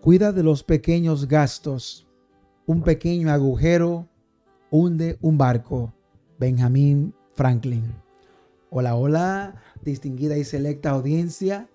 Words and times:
Cuida 0.00 0.32
de 0.32 0.42
los 0.42 0.64
pequeños 0.64 1.28
gastos. 1.28 2.06
Un 2.64 2.82
pequeño 2.82 3.30
agujero 3.30 4.08
hunde 4.70 5.18
un 5.20 5.36
barco. 5.36 5.92
Benjamin 6.38 7.12
Franklin. 7.34 7.84
Hola, 8.70 8.96
hola, 8.96 9.60
distinguida 9.84 10.38
y 10.38 10.44
selecta 10.44 10.88
audiencia. 10.88 11.68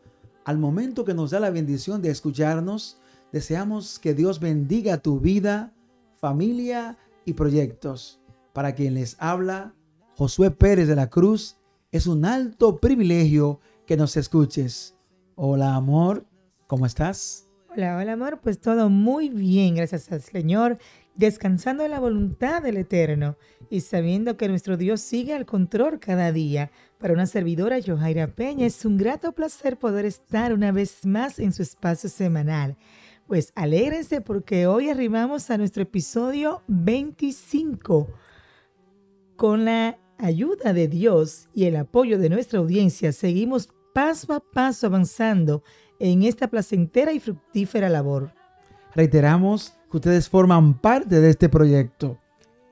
Al 0.44 0.58
momento 0.58 1.06
que 1.06 1.14
nos 1.14 1.30
da 1.30 1.40
la 1.40 1.52
bendición 1.52 2.02
de 2.02 2.10
escucharnos, 2.10 2.98
deseamos 3.32 4.00
que 4.00 4.16
Dios 4.16 4.40
bendiga 4.40 4.98
tu 4.98 5.20
vida, 5.20 5.76
familia 6.20 6.98
y 7.26 7.34
proyectos. 7.34 8.20
Para 8.54 8.74
quien 8.74 8.96
les 8.96 9.18
habla, 9.20 9.76
Josué 10.18 10.50
Pérez 10.50 10.88
de 10.88 10.96
la 10.96 11.12
Cruz, 11.12 11.58
es 11.92 12.08
un 12.08 12.26
alto 12.26 12.78
privilegio 12.78 13.60
que 13.86 13.98
nos 13.98 14.18
escuches. 14.18 14.96
Hola, 15.36 15.76
amor, 15.76 16.26
¿cómo 16.66 16.88
estás? 16.88 17.45
Hola, 17.78 17.98
hola 17.98 18.14
amor, 18.14 18.40
pues 18.42 18.62
todo 18.62 18.90
muy 18.90 19.28
bien, 19.28 19.76
gracias 19.76 20.10
al 20.10 20.22
Señor, 20.22 20.78
descansando 21.14 21.84
en 21.84 21.92
la 21.92 22.00
voluntad 22.00 22.62
del 22.62 22.78
Eterno 22.78 23.36
y 23.70 23.82
sabiendo 23.82 24.38
que 24.38 24.48
nuestro 24.48 24.78
Dios 24.78 25.02
sigue 25.02 25.34
al 25.34 25.46
control 25.46 26.00
cada 26.00 26.32
día. 26.32 26.72
Para 27.00 27.14
una 27.14 27.26
servidora, 27.26 27.80
Johaira 27.86 28.28
Peña, 28.28 28.66
es 28.66 28.86
un 28.86 28.96
grato 28.96 29.34
placer 29.34 29.78
poder 29.78 30.06
estar 30.06 30.54
una 30.54 30.72
vez 30.72 31.06
más 31.06 31.38
en 31.38 31.52
su 31.52 31.64
espacio 31.64 32.10
semanal. 32.10 32.78
Pues 33.28 33.52
alégrense 33.56 34.22
porque 34.22 34.68
hoy 34.68 34.90
arribamos 34.90 35.50
a 35.52 35.58
nuestro 35.58 35.84
episodio 35.84 36.62
25. 36.68 38.08
Con 39.36 39.66
la 39.66 40.00
ayuda 40.18 40.72
de 40.72 40.88
Dios 40.88 41.50
y 41.54 41.66
el 41.66 41.76
apoyo 41.76 42.20
de 42.20 42.30
nuestra 42.30 42.60
audiencia, 42.60 43.12
seguimos 43.12 43.68
paso 43.94 44.32
a 44.32 44.40
paso 44.40 44.88
avanzando 44.88 45.62
en 46.00 46.24
esta 46.24 46.48
placentera 46.48 47.14
y 47.14 47.20
fructífera 47.20 47.90
labor. 47.90 48.34
Reiteramos 48.94 49.74
que 49.90 49.98
ustedes 49.98 50.30
forman 50.30 50.76
parte 50.76 51.20
de 51.20 51.30
este 51.30 51.50
proyecto. 51.50 52.18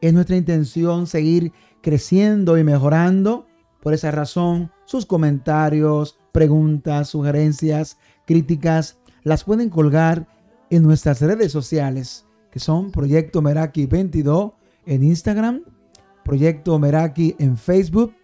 Es 0.02 0.13
nuestra 0.13 0.35
intención 0.35 1.07
seguir 1.07 1.52
creciendo 1.81 2.57
y 2.57 2.63
mejorando. 2.63 3.47
Por 3.81 3.93
esa 3.93 4.11
razón, 4.11 4.71
sus 4.85 5.05
comentarios, 5.05 6.17
preguntas, 6.31 7.09
sugerencias, 7.09 7.97
críticas, 8.25 8.97
las 9.23 9.43
pueden 9.43 9.69
colgar 9.69 10.27
en 10.69 10.83
nuestras 10.83 11.21
redes 11.21 11.52
sociales, 11.52 12.25
que 12.52 12.59
son 12.59 12.91
Proyecto 12.91 13.41
Meraki 13.41 13.85
22 13.85 14.53
en 14.85 15.03
Instagram, 15.03 15.63
Proyecto 16.23 16.80
Meraki 16.80 17.35
en 17.37 17.58
Facebook. 17.58 18.15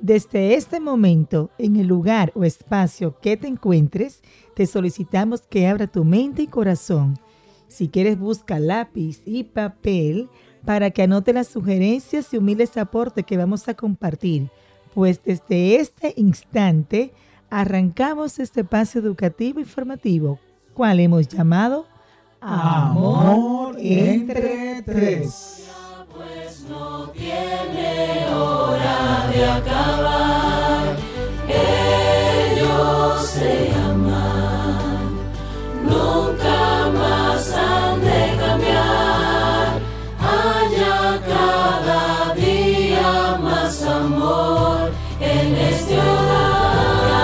Desde 0.00 0.54
este 0.54 0.80
momento, 0.80 1.50
en 1.58 1.76
el 1.76 1.86
lugar 1.86 2.32
o 2.34 2.44
espacio 2.44 3.18
que 3.20 3.36
te 3.36 3.46
encuentres, 3.48 4.22
te 4.54 4.66
solicitamos 4.66 5.42
que 5.42 5.66
abra 5.66 5.86
tu 5.86 6.04
mente 6.04 6.42
y 6.42 6.46
corazón. 6.46 7.18
Si 7.68 7.88
quieres, 7.88 8.18
busca 8.18 8.58
lápiz 8.58 9.20
y 9.26 9.44
papel 9.44 10.30
para 10.64 10.90
que 10.90 11.02
anote 11.02 11.34
las 11.34 11.48
sugerencias 11.48 12.32
y 12.32 12.38
humildes 12.38 12.78
aportes 12.78 13.26
que 13.26 13.36
vamos 13.36 13.68
a 13.68 13.74
compartir, 13.74 14.48
pues 14.94 15.22
desde 15.22 15.76
este 15.76 16.14
instante 16.16 17.12
arrancamos 17.50 18.38
este 18.38 18.62
espacio 18.62 19.02
educativo 19.02 19.60
y 19.60 19.64
formativo, 19.64 20.38
cual 20.72 21.00
hemos 21.00 21.28
llamado 21.28 21.86
Amor 22.40 23.76
entre 23.78 24.82
tres. 24.82 25.68
Pues 26.14 26.64
no 26.68 27.10
tiene 27.10 28.26
de 29.30 29.44
acabar. 29.44 30.96
Ellos 31.48 33.26
se 33.28 33.70
nunca 35.84 36.90
más 36.92 37.52
han 37.52 38.00
de 38.00 38.36
cambiar. 38.38 39.80
Haya 40.18 41.20
cada 41.26 42.34
día 42.34 43.38
más 43.42 43.82
amor 43.82 44.90
en 45.20 45.54
este 45.54 45.94
hogar. 45.94 47.20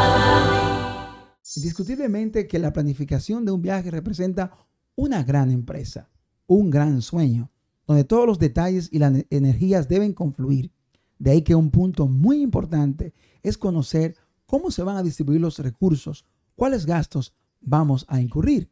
Indiscutiblemente 1.56 2.46
que 2.46 2.58
la 2.58 2.72
planificación 2.72 3.44
de 3.44 3.52
un 3.52 3.62
viaje 3.62 3.90
representa 3.90 4.52
una 4.94 5.22
gran 5.24 5.50
empresa, 5.50 6.08
un 6.46 6.70
gran 6.70 7.02
sueño 7.02 7.50
donde 7.86 8.04
todos 8.04 8.26
los 8.26 8.38
detalles 8.38 8.88
y 8.92 8.98
las 8.98 9.24
energías 9.30 9.88
deben 9.88 10.12
confluir. 10.12 10.72
De 11.18 11.30
ahí 11.30 11.42
que 11.42 11.54
un 11.54 11.70
punto 11.70 12.06
muy 12.06 12.42
importante 12.42 13.14
es 13.42 13.56
conocer 13.58 14.16
cómo 14.46 14.70
se 14.70 14.82
van 14.82 14.96
a 14.96 15.02
distribuir 15.02 15.40
los 15.40 15.58
recursos, 15.58 16.24
cuáles 16.54 16.86
gastos 16.86 17.34
vamos 17.60 18.04
a 18.08 18.20
incurrir. 18.20 18.70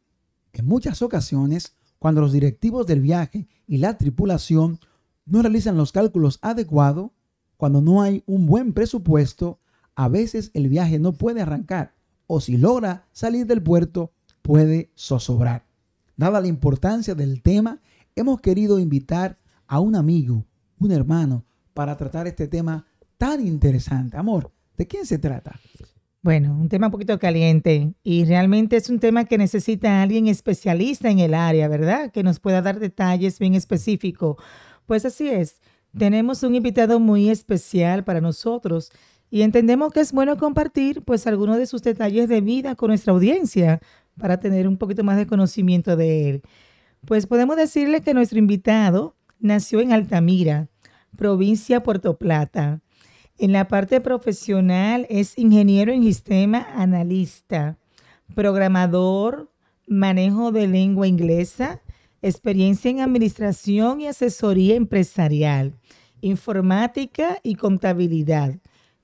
En 0.53 0.65
muchas 0.65 1.01
ocasiones, 1.01 1.75
cuando 1.99 2.21
los 2.21 2.33
directivos 2.33 2.87
del 2.87 3.01
viaje 3.01 3.47
y 3.67 3.77
la 3.77 3.97
tripulación 3.97 4.79
no 5.25 5.41
realizan 5.41 5.77
los 5.77 5.91
cálculos 5.91 6.39
adecuados, 6.41 7.11
cuando 7.57 7.81
no 7.81 8.01
hay 8.01 8.23
un 8.25 8.45
buen 8.45 8.73
presupuesto, 8.73 9.59
a 9.95 10.07
veces 10.07 10.51
el 10.53 10.69
viaje 10.69 10.99
no 10.99 11.13
puede 11.13 11.41
arrancar 11.41 11.95
o 12.27 12.41
si 12.41 12.57
logra 12.57 13.07
salir 13.11 13.45
del 13.45 13.61
puerto 13.61 14.11
puede 14.41 14.91
zozobrar. 14.97 15.65
Dada 16.17 16.41
la 16.41 16.47
importancia 16.47 17.15
del 17.15 17.41
tema 17.41 17.81
hemos 18.15 18.41
querido 18.41 18.79
invitar 18.79 19.39
a 19.67 19.79
un 19.79 19.95
amigo, 19.95 20.45
un 20.79 20.91
hermano, 20.91 21.45
para 21.75 21.95
tratar 21.97 22.25
este 22.25 22.47
tema 22.47 22.87
tan 23.17 23.45
interesante. 23.45 24.17
Amor, 24.17 24.51
¿de 24.77 24.87
quién 24.87 25.05
se 25.05 25.19
trata? 25.19 25.59
Bueno, 26.23 26.57
un 26.59 26.69
tema 26.69 26.87
un 26.87 26.91
poquito 26.91 27.19
caliente 27.19 27.93
y 28.01 28.25
realmente 28.25 28.77
es 28.77 28.89
un 28.89 28.99
tema 28.99 29.25
que 29.25 29.37
necesita 29.37 29.99
a 29.99 30.01
alguien 30.01 30.27
especialista 30.27 31.11
en 31.11 31.19
el 31.19 31.35
área, 31.35 31.67
¿verdad? 31.67 32.11
Que 32.11 32.23
nos 32.23 32.39
pueda 32.39 32.63
dar 32.63 32.79
detalles 32.79 33.37
bien 33.37 33.53
específicos. 33.53 34.37
Pues 34.87 35.05
así 35.05 35.27
es, 35.27 35.59
tenemos 35.95 36.41
un 36.41 36.55
invitado 36.55 36.99
muy 36.99 37.29
especial 37.29 38.03
para 38.03 38.21
nosotros 38.21 38.91
y 39.29 39.41
entendemos 39.41 39.91
que 39.91 39.99
es 39.99 40.13
bueno 40.13 40.37
compartir 40.37 41.01
pues 41.03 41.27
algunos 41.27 41.57
de 41.57 41.67
sus 41.67 41.83
detalles 41.83 42.29
de 42.29 42.41
vida 42.41 42.75
con 42.75 42.87
nuestra 42.87 43.13
audiencia 43.13 43.81
para 44.17 44.39
tener 44.39 44.67
un 44.67 44.77
poquito 44.77 45.03
más 45.03 45.17
de 45.17 45.27
conocimiento 45.27 45.95
de 45.95 46.29
él. 46.29 46.41
Pues 47.05 47.27
podemos 47.27 47.57
decirle 47.57 48.01
que 48.01 48.13
nuestro 48.13 48.39
invitado 48.39 49.15
nació 49.39 49.81
en 49.81 49.91
Altamira, 49.91 50.69
provincia 51.15 51.83
Puerto 51.83 52.17
Plata. 52.17 52.81
En 53.37 53.51
la 53.51 53.67
parte 53.67 53.99
profesional 53.99 55.05
es 55.09 55.37
ingeniero 55.37 55.91
en 55.91 56.03
sistema 56.03 56.67
analista, 56.75 57.77
programador, 58.33 59.51
manejo 59.87 60.51
de 60.51 60.67
lengua 60.67 61.07
inglesa, 61.07 61.81
experiencia 62.21 62.89
en 62.89 63.01
administración 63.01 64.01
y 64.01 64.07
asesoría 64.07 64.75
empresarial, 64.75 65.75
informática 66.21 67.37
y 67.43 67.55
contabilidad. 67.55 68.55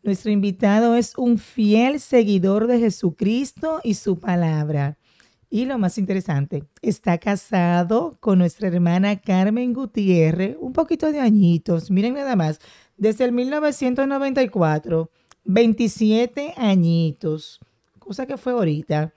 Nuestro 0.03 0.31
invitado 0.31 0.95
es 0.95 1.15
un 1.17 1.37
fiel 1.37 1.99
seguidor 1.99 2.67
de 2.67 2.79
Jesucristo 2.79 3.81
y 3.83 3.93
su 3.93 4.19
palabra. 4.19 4.97
Y 5.53 5.65
lo 5.65 5.77
más 5.77 5.97
interesante, 5.97 6.63
está 6.81 7.17
casado 7.17 8.15
con 8.21 8.39
nuestra 8.39 8.69
hermana 8.69 9.19
Carmen 9.19 9.73
Gutiérrez, 9.73 10.55
un 10.57 10.71
poquito 10.71 11.11
de 11.11 11.19
añitos, 11.19 11.91
miren 11.91 12.13
nada 12.13 12.37
más, 12.37 12.61
desde 12.95 13.25
el 13.25 13.33
1994, 13.33 15.11
27 15.43 16.53
añitos. 16.55 17.59
cosa 17.99 18.25
que 18.25 18.37
fue 18.37 18.53
ahorita. 18.53 19.13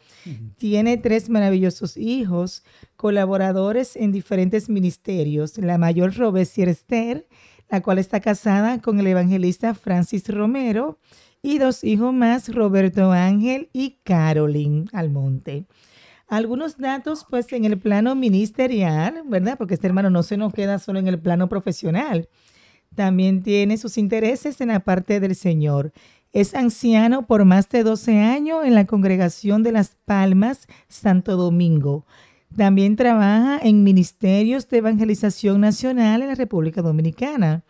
Tiene 0.57 0.97
tres 0.97 1.31
maravillosos 1.31 1.97
hijos, 1.97 2.65
colaboradores 2.97 3.95
en 3.95 4.11
diferentes 4.11 4.69
ministerios. 4.69 5.57
La 5.59 5.79
mayor, 5.79 6.17
Robesier 6.17 6.69
Esther, 6.69 7.29
la 7.71 7.81
cual 7.81 8.01
está 8.01 8.19
casada 8.19 8.81
con 8.81 8.99
el 8.99 9.07
evangelista 9.07 9.73
Francis 9.73 10.29
Romero, 10.29 10.99
y 11.43 11.59
dos 11.59 11.85
hijos 11.85 12.13
más, 12.13 12.53
Roberto 12.53 13.13
Ángel 13.13 13.69
y 13.73 13.99
Carolyn 14.03 14.89
Almonte. 14.93 15.67
Algunos 16.35 16.79
datos, 16.79 17.25
pues, 17.31 17.53
en 17.53 17.65
el 17.65 17.79
plano 17.79 18.17
ministerial, 18.17 19.23
¿verdad? 19.25 19.57
Porque 19.57 19.75
este 19.75 19.87
hermano 19.87 20.11
no 20.11 20.25
se 20.25 20.37
nos 20.37 20.53
queda 20.53 20.81
solo 20.81 20.99
en 20.99 21.07
el 21.07 21.21
plano 21.21 21.49
profesional. 21.49 22.29
También 22.97 23.45
tiene 23.45 23.77
sus 23.77 23.99
intereses 23.99 24.61
en 24.61 24.67
la 24.69 24.81
parte 24.81 25.21
del 25.21 25.37
Señor. 25.37 25.93
Es 26.33 26.57
anciano 26.57 27.29
por 27.29 27.45
más 27.45 27.69
de 27.69 27.85
12 27.85 28.19
años 28.19 28.65
en 28.65 28.75
la 28.75 28.85
congregación 28.85 29.63
de 29.63 29.71
Las 29.71 29.97
Palmas, 30.07 30.67
Santo 30.89 31.37
Domingo. 31.37 32.05
También 32.57 32.97
trabaja 32.97 33.61
en 33.63 33.85
ministerios 33.85 34.69
de 34.69 34.79
evangelización 34.79 35.61
nacional 35.61 36.21
en 36.23 36.29
la 36.29 36.35
República 36.35 36.83
Dominicana. 36.83 37.63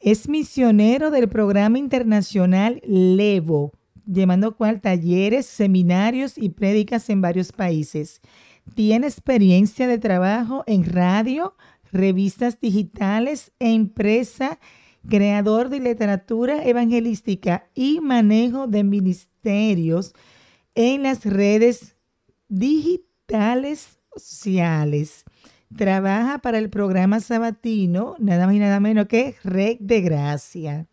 Es 0.00 0.28
misionero 0.28 1.12
del 1.12 1.28
programa 1.28 1.78
internacional 1.78 2.82
LEVO, 2.84 3.70
llevando 4.06 4.56
cual 4.56 4.80
talleres, 4.80 5.46
seminarios 5.46 6.36
y 6.36 6.50
prédicas 6.50 7.08
en 7.10 7.20
varios 7.20 7.52
países. 7.52 8.20
Tiene 8.74 9.06
experiencia 9.06 9.86
de 9.86 9.98
trabajo 9.98 10.64
en 10.66 10.84
radio, 10.84 11.56
revistas 11.90 12.60
digitales 12.60 13.52
e 13.58 13.70
impresa, 13.70 14.58
creador 15.08 15.68
de 15.68 15.80
literatura 15.80 16.64
evangelística 16.64 17.68
y 17.74 18.00
manejo 18.00 18.66
de 18.66 18.84
ministerios 18.84 20.14
en 20.74 21.02
las 21.02 21.24
redes 21.24 21.96
digitales 22.48 23.98
sociales. 24.16 25.24
Trabaja 25.76 26.38
para 26.38 26.58
el 26.58 26.70
programa 26.70 27.20
sabatino, 27.20 28.14
nada 28.18 28.46
más 28.46 28.54
y 28.54 28.58
nada 28.58 28.78
menos 28.78 29.06
que 29.06 29.34
Red 29.42 29.78
de 29.80 30.00
Gracia. 30.02 30.86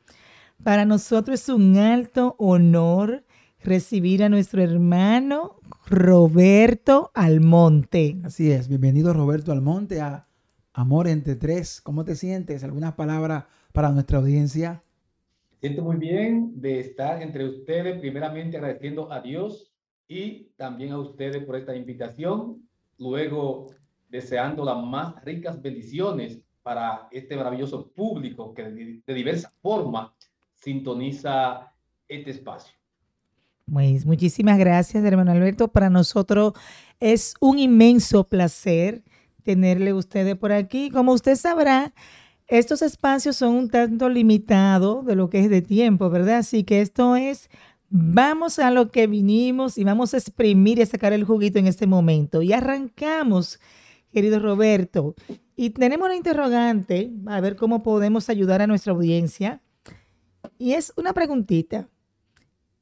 Para 0.63 0.83
nosotros 0.83 1.41
es 1.41 1.50
un 1.50 1.77
alto 1.77 2.35
honor 2.38 3.23
recibir 3.63 4.23
a 4.23 4.29
nuestro 4.29 4.61
hermano 4.61 5.56
Roberto 5.88 7.11
Almonte. 7.13 8.17
Así 8.25 8.51
es, 8.51 8.67
bienvenido 8.67 9.13
Roberto 9.13 9.53
Almonte 9.53 10.01
a 10.01 10.27
Amor 10.73 11.07
entre 11.07 11.38
Tres. 11.38 11.79
¿Cómo 11.79 12.03
te 12.03 12.13
sientes? 12.15 12.65
¿Algunas 12.65 12.94
palabras 12.95 13.45
para 13.71 13.89
nuestra 13.91 14.17
audiencia? 14.17 14.83
Siento 15.61 15.81
muy 15.81 15.95
bien 15.95 16.59
de 16.59 16.81
estar 16.81 17.21
entre 17.21 17.47
ustedes, 17.47 17.97
primeramente 18.01 18.57
agradeciendo 18.57 19.09
a 19.13 19.21
Dios 19.21 19.71
y 20.09 20.50
también 20.57 20.91
a 20.91 21.00
ustedes 21.00 21.41
por 21.45 21.55
esta 21.55 21.73
invitación, 21.73 22.67
luego 22.97 23.67
deseando 24.09 24.65
las 24.65 24.83
más 24.83 25.23
ricas 25.23 25.62
bendiciones 25.62 26.41
para 26.63 27.07
este 27.12 27.38
maravilloso 27.38 27.89
público 27.91 28.53
que 28.53 28.63
de, 28.63 29.01
de 29.07 29.13
diversa 29.13 29.53
forma 29.62 30.13
sintoniza 30.59 31.73
este 32.07 32.31
espacio. 32.31 32.73
Pues 33.71 34.06
muchísimas 34.06 34.57
gracias, 34.57 35.03
hermano 35.03 35.31
Alberto. 35.31 35.67
Para 35.67 35.89
nosotros 35.89 36.53
es 37.00 37.35
un 37.39 37.59
inmenso 37.59 38.27
placer 38.27 39.03
tenerle 39.44 39.94
ustedes 39.94 40.35
por 40.35 40.51
aquí. 40.51 40.89
Como 40.89 41.13
usted 41.13 41.35
sabrá, 41.35 41.94
estos 42.47 42.81
espacios 42.81 43.35
son 43.35 43.56
un 43.56 43.69
tanto 43.69 44.09
limitados 44.09 45.06
de 45.06 45.15
lo 45.15 45.29
que 45.29 45.39
es 45.39 45.50
de 45.50 45.61
tiempo, 45.61 46.09
¿verdad? 46.09 46.38
Así 46.38 46.63
que 46.63 46.81
esto 46.81 47.15
es, 47.15 47.50
vamos 47.89 48.57
a 48.57 48.71
lo 48.71 48.89
que 48.89 49.05
vinimos 49.05 49.77
y 49.77 49.83
vamos 49.83 50.13
a 50.13 50.17
exprimir 50.17 50.79
y 50.79 50.81
a 50.81 50.85
sacar 50.88 51.13
el 51.13 51.23
juguito 51.23 51.59
en 51.59 51.67
este 51.67 51.85
momento. 51.85 52.41
Y 52.41 52.53
arrancamos, 52.53 53.59
querido 54.12 54.39
Roberto. 54.39 55.13
Y 55.55 55.71
tenemos 55.71 56.07
una 56.07 56.15
interrogante, 56.15 57.12
a 57.27 57.39
ver 57.39 57.55
cómo 57.55 57.83
podemos 57.83 58.29
ayudar 58.29 58.63
a 58.63 58.67
nuestra 58.67 58.94
audiencia. 58.94 59.62
Y 60.61 60.73
es 60.73 60.91
una 60.97 61.13
preguntita. 61.13 61.89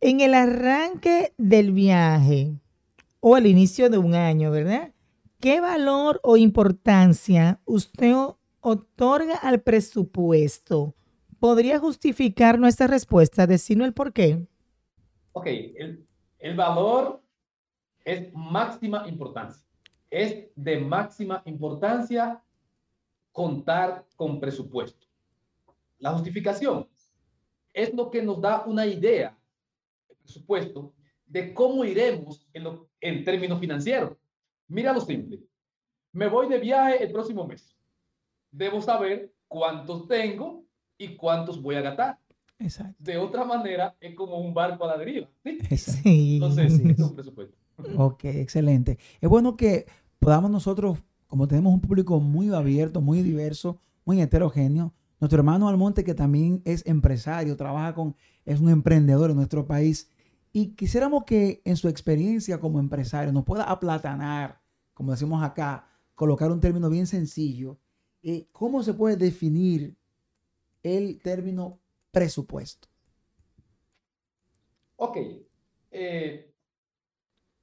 En 0.02 0.20
el 0.20 0.34
arranque 0.34 1.36
del 1.38 1.72
viaje 1.72 2.60
o 3.20 3.36
al 3.36 3.46
inicio 3.46 3.92
de 3.92 4.00
un 4.00 4.16
año, 4.16 4.50
¿verdad? 4.50 4.94
¿Qué 5.40 5.62
valor 5.62 6.20
o 6.24 6.38
importancia 6.38 7.62
usted 7.66 8.16
otorga 8.62 9.36
al 9.36 9.62
presupuesto? 9.62 10.96
¿Podría 11.40 11.78
justificar 11.78 12.58
nuestra 12.58 12.88
respuesta? 12.88 13.46
Decirnos 13.46 13.88
el 13.88 13.94
por 13.94 14.12
qué. 14.12 14.48
Ok, 15.34 15.46
el, 15.46 16.04
el 16.40 16.56
valor 16.56 17.22
es 18.04 18.34
máxima 18.34 19.08
importancia. 19.08 19.64
Es 20.10 20.48
de 20.56 20.80
máxima 20.80 21.44
importancia 21.46 22.42
contar 23.32 24.08
con 24.16 24.40
presupuesto. 24.40 25.06
La 26.00 26.14
justificación 26.14 26.88
es 27.78 27.94
lo 27.94 28.10
que 28.10 28.24
nos 28.24 28.42
da 28.42 28.66
una 28.66 28.88
idea, 28.88 29.38
el 30.10 30.16
presupuesto, 30.18 30.94
de 31.28 31.54
cómo 31.54 31.86
iremos 31.86 32.48
en, 32.52 32.64
lo, 32.64 32.90
en 33.00 33.24
términos 33.24 33.60
financieros. 33.60 34.18
Mira 34.68 34.92
lo 34.94 35.00
simple. 35.00 35.44
Me 36.12 36.28
voy 36.28 36.50
de 36.50 36.58
viaje 36.58 37.04
el 37.04 37.12
próximo 37.12 37.46
mes. 37.46 37.78
Debo 38.50 38.82
saber 38.82 39.32
cuántos 39.48 40.08
tengo 40.08 40.66
y 40.98 41.16
cuántos 41.16 41.62
voy 41.62 41.76
a 41.76 41.82
gastar. 41.82 42.20
Exacto. 42.58 42.96
De 42.98 43.18
otra 43.18 43.46
manera, 43.46 43.96
es 44.00 44.16
como 44.16 44.40
un 44.40 44.56
barco 44.56 44.86
a 44.86 44.88
la 44.88 44.98
deriva. 44.98 45.30
¿sí? 45.44 45.60
Sí. 45.78 46.34
Entonces, 46.36 46.74
es 46.74 46.90
es. 46.90 47.00
un 47.00 47.14
presupuesto. 47.14 47.56
Ok, 47.96 48.26
excelente. 48.26 48.98
Es 49.22 49.30
bueno 49.30 49.56
que 49.56 49.86
podamos 50.18 50.50
nosotros, 50.50 50.98
como 51.28 51.48
tenemos 51.48 51.72
un 51.72 51.82
público 51.82 52.20
muy 52.20 52.52
abierto, 52.52 53.02
muy 53.02 53.22
diverso, 53.22 53.78
muy 54.04 54.20
heterogéneo, 54.20 54.96
nuestro 55.20 55.40
hermano 55.40 55.68
Almonte, 55.68 56.04
que 56.04 56.14
también 56.14 56.62
es 56.66 56.86
empresario, 56.86 57.58
trabaja 57.58 57.94
con, 57.96 58.16
es 58.46 58.60
un 58.60 58.70
emprendedor 58.70 59.32
en 59.32 59.38
nuestro 59.38 59.66
país, 59.66 60.12
y 60.54 60.76
quisiéramos 60.76 61.24
que 61.26 61.62
en 61.66 61.76
su 61.76 61.88
experiencia 61.88 62.60
como 62.60 62.80
empresario 62.80 63.32
nos 63.32 63.44
pueda 63.44 63.64
aplatanar, 63.64 64.62
como 64.94 65.12
decimos 65.12 65.44
acá, 65.44 65.88
colocar 66.16 66.52
un 66.52 66.60
término 66.60 66.90
bien 66.90 67.06
sencillo. 67.08 67.78
eh, 68.24 68.48
¿Cómo 68.52 68.82
se 68.84 68.94
puede 68.94 69.16
definir 69.16 69.96
el 70.82 71.20
término 71.22 71.80
presupuesto? 72.12 72.88
Ok. 74.96 75.18
eh, 75.92 76.52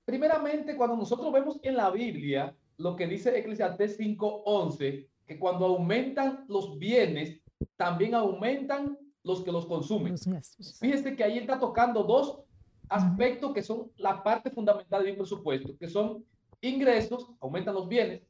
primeramente, 0.05 0.77
cuando 0.77 0.97
nosotros 0.97 1.33
vemos 1.33 1.59
en 1.63 1.77
la 1.77 1.91
Biblia 1.91 2.57
lo 2.77 2.95
que 2.95 3.07
dice 3.07 3.37
Eclesiastés 3.37 3.97
5:11, 3.99 5.09
que 5.27 5.39
cuando 5.39 5.67
aumentan 5.67 6.45
los 6.49 6.79
bienes, 6.79 7.41
también 7.77 8.15
aumentan 8.15 8.99
los 9.23 9.43
que 9.43 9.53
los 9.53 9.67
consumen. 9.67 10.13
Los 10.13 10.27
gastos. 10.27 10.79
Fíjese 10.79 11.17
que 11.17 11.25
ahí 11.25 11.39
está 11.39 11.59
tocando 11.59 12.03
dos 12.05 12.41
aspectos 12.89 13.53
que 13.53 13.63
son 13.63 13.91
la 13.97 14.23
parte 14.23 14.51
fundamental 14.51 15.03
de 15.05 15.13
un 15.13 15.17
presupuesto, 15.17 15.77
que 15.79 15.89
son 15.89 16.25
ingresos, 16.61 17.31
aumentan 17.41 17.75
los 17.75 17.89
bienes, 17.89 18.23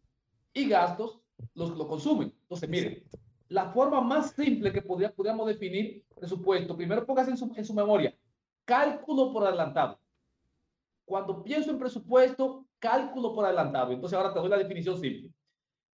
y 0.52 0.68
gastos, 0.68 1.20
los 1.54 1.72
que 1.72 1.78
lo 1.78 1.88
consumen. 1.88 2.32
Entonces, 2.42 2.68
miren, 2.68 3.02
la 3.48 3.70
forma 3.72 4.00
más 4.00 4.30
simple 4.30 4.72
que 4.72 4.82
podría, 4.82 5.12
podríamos 5.12 5.46
definir 5.48 6.04
presupuesto, 6.14 6.76
primero 6.76 7.04
póngase 7.04 7.32
en 7.32 7.36
su, 7.36 7.52
en 7.54 7.64
su 7.64 7.74
memoria, 7.74 8.16
cálculo 8.64 9.32
por 9.32 9.44
adelantado. 9.44 9.98
Cuando 11.04 11.42
pienso 11.42 11.70
en 11.70 11.78
presupuesto, 11.78 12.64
cálculo 12.78 13.34
por 13.34 13.44
adelantado. 13.44 13.92
Entonces, 13.92 14.16
ahora 14.16 14.32
te 14.32 14.38
doy 14.38 14.48
la 14.48 14.56
definición 14.56 14.98
simple. 14.98 15.30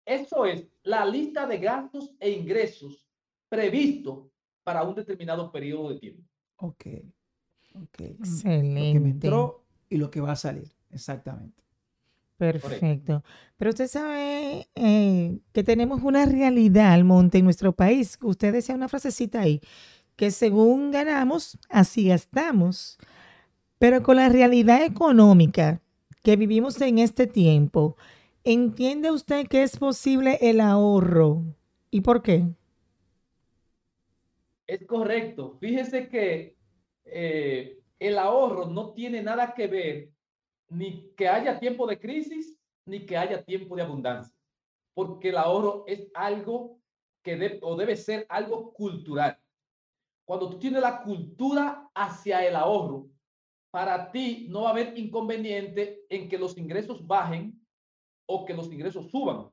Eso 0.04 0.46
es 0.46 0.68
la 0.84 1.06
lista 1.06 1.46
de 1.46 1.60
gastos 1.60 2.12
e 2.20 2.32
ingresos 2.32 3.07
previsto 3.50 4.32
para 4.64 4.84
un 4.84 4.96
determinado 4.96 5.52
periodo 5.52 5.90
de 5.90 6.00
tiempo. 6.00 6.24
Ok, 6.58 6.86
ok. 7.76 8.00
Lo 8.00 8.06
Excelente. 8.06 8.94
que 8.94 9.00
me 9.00 9.10
entró 9.10 9.64
y 9.90 9.98
lo 9.98 10.10
que 10.10 10.22
va 10.22 10.34
a 10.34 10.36
salir, 10.36 10.72
exactamente. 10.92 11.64
Perfecto. 12.38 13.24
Pero 13.58 13.70
usted 13.70 13.88
sabe 13.88 14.68
eh, 14.76 15.40
que 15.54 15.64
tenemos 15.64 16.04
una 16.04 16.26
realidad, 16.26 16.94
Almonte, 16.94 17.40
en 17.40 17.46
nuestro 17.46 17.72
país. 17.72 18.20
Usted 18.22 18.54
decía 18.54 18.76
una 18.76 18.88
frasecita 18.88 19.42
ahí, 19.42 19.60
que 20.16 20.30
según 20.30 20.92
ganamos, 20.92 21.58
así 21.70 22.08
gastamos. 22.08 22.98
Pero 23.80 24.04
con 24.04 24.18
la 24.18 24.30
realidad 24.30 24.84
económica 24.84 25.82
que 26.24 26.36
vivimos 26.36 26.80
en 26.82 27.00
este 27.00 27.26
tiempo, 27.26 27.96
¿entiende 28.44 29.12
usted 29.12 29.48
que 29.48 29.64
es 29.64 29.78
posible 29.78 30.38
el 30.42 30.60
ahorro? 30.62 31.44
¿Y 31.90 32.02
por 32.02 32.22
qué? 32.22 32.46
Es 34.68 34.86
correcto. 34.86 35.58
Fíjese 35.60 36.10
que 36.10 36.58
eh, 37.06 37.80
el 38.00 38.20
ahorro 38.20 38.66
no 38.66 38.94
tiene 38.94 39.24
nada 39.24 39.54
que 39.54 39.68
ver 39.68 40.12
ni 40.70 41.14
que 41.16 41.30
haya 41.30 41.58
tiempo 41.60 41.88
de 41.88 41.98
crisis 41.98 42.60
ni 42.86 43.06
que 43.06 43.18
haya 43.18 43.44
tiempo 43.44 43.76
de 43.76 43.82
abundancia, 43.82 44.36
porque 44.94 45.30
el 45.30 45.38
ahorro 45.38 45.86
es 45.88 46.10
algo 46.14 46.80
que 47.24 47.60
o 47.62 47.76
debe 47.76 47.96
ser 47.96 48.26
algo 48.30 48.74
cultural. 48.74 49.38
Cuando 50.26 50.50
tú 50.50 50.60
tienes 50.60 50.82
la 50.82 51.02
cultura 51.02 51.90
hacia 51.94 52.46
el 52.46 52.56
ahorro, 52.56 53.10
para 53.72 54.12
ti 54.12 54.48
no 54.50 54.62
va 54.64 54.70
a 54.70 54.72
haber 54.72 54.98
inconveniente 54.98 56.06
en 56.10 56.28
que 56.28 56.38
los 56.38 56.58
ingresos 56.58 57.06
bajen 57.06 57.62
o 58.26 58.46
que 58.46 58.54
los 58.54 58.72
ingresos 58.72 59.10
suban. 59.10 59.50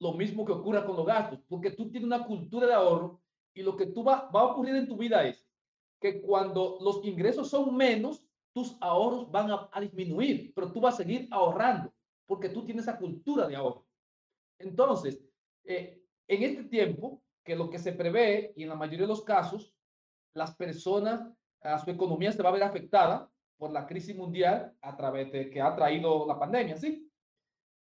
Lo 0.00 0.12
mismo 0.12 0.44
que 0.44 0.52
ocurra 0.52 0.84
con 0.84 0.96
los 0.96 1.06
gastos, 1.06 1.40
porque 1.48 1.72
tú 1.72 1.90
tienes 1.90 2.06
una 2.06 2.24
cultura 2.24 2.66
de 2.66 2.74
ahorro 2.74 3.20
y 3.54 3.62
lo 3.62 3.76
que 3.76 3.86
tú 3.86 4.04
va, 4.04 4.30
va 4.30 4.40
a 4.40 4.46
ocurrir 4.46 4.76
en 4.76 4.88
tu 4.88 4.96
vida 4.96 5.24
es 5.24 5.44
que 6.00 6.20
cuando 6.20 6.78
los 6.80 7.04
ingresos 7.04 7.50
son 7.50 7.76
menos, 7.76 8.24
tus 8.52 8.76
ahorros 8.80 9.30
van 9.30 9.50
a, 9.50 9.80
disminuir, 9.80 10.52
pero 10.54 10.72
tú 10.72 10.80
vas 10.80 10.94
a 10.94 10.98
seguir 10.98 11.28
ahorrando 11.30 11.92
porque 12.26 12.48
tú 12.48 12.64
tienes 12.64 12.84
esa 12.84 12.98
cultura 12.98 13.46
de 13.46 13.56
ahorro. 13.56 13.86
Entonces, 14.58 15.22
eh, 15.64 16.02
en 16.26 16.42
este 16.42 16.64
tiempo, 16.64 17.22
que 17.44 17.56
lo 17.56 17.70
que 17.70 17.78
se 17.78 17.92
prevé, 17.92 18.52
y 18.56 18.64
en 18.64 18.68
la 18.68 18.74
mayoría 18.74 19.02
de 19.02 19.08
los 19.08 19.22
casos, 19.22 19.74
las 20.34 20.54
personas, 20.54 21.26
a 21.62 21.78
su 21.78 21.90
economía 21.90 22.32
se 22.32 22.42
va 22.42 22.50
a 22.50 22.52
ver 22.52 22.62
afectada 22.62 23.30
por 23.56 23.72
la 23.72 23.86
crisis 23.86 24.14
mundial 24.14 24.76
a 24.80 24.96
través 24.96 25.32
de 25.32 25.50
que 25.50 25.60
ha 25.60 25.74
traído 25.74 26.26
la 26.26 26.38
pandemia, 26.38 26.76
¿sí? 26.76 27.10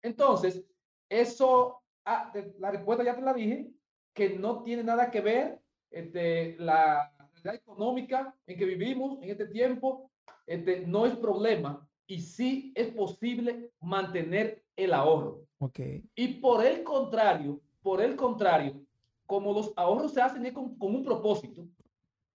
Entonces, 0.02 0.64
eso, 1.08 1.82
ah, 2.04 2.32
la 2.58 2.70
respuesta 2.70 3.04
ya 3.04 3.14
te 3.14 3.22
la 3.22 3.34
dije, 3.34 3.70
que 4.16 4.30
no 4.30 4.62
tiene 4.64 4.82
nada 4.82 5.10
que 5.10 5.20
ver 5.20 5.60
este, 5.90 6.56
la 6.58 7.12
realidad 7.34 7.54
económica 7.54 8.34
en 8.46 8.58
que 8.58 8.64
vivimos 8.64 9.22
en 9.22 9.30
este 9.30 9.46
tiempo, 9.46 10.10
este, 10.46 10.86
no 10.86 11.04
es 11.06 11.14
problema 11.16 11.86
y 12.06 12.20
sí 12.20 12.72
es 12.74 12.88
posible 12.88 13.70
mantener 13.80 14.64
el 14.74 14.94
ahorro. 14.94 15.44
Y 16.14 16.28
por 16.40 16.64
el 16.64 16.82
contrario, 16.82 17.60
por 17.82 18.00
el 18.00 18.16
contrario, 18.16 18.82
como 19.26 19.52
los 19.52 19.72
ahorros 19.76 20.14
se 20.14 20.22
hacen 20.22 20.50
con, 20.54 20.78
con 20.78 20.94
un 20.94 21.04
propósito, 21.04 21.68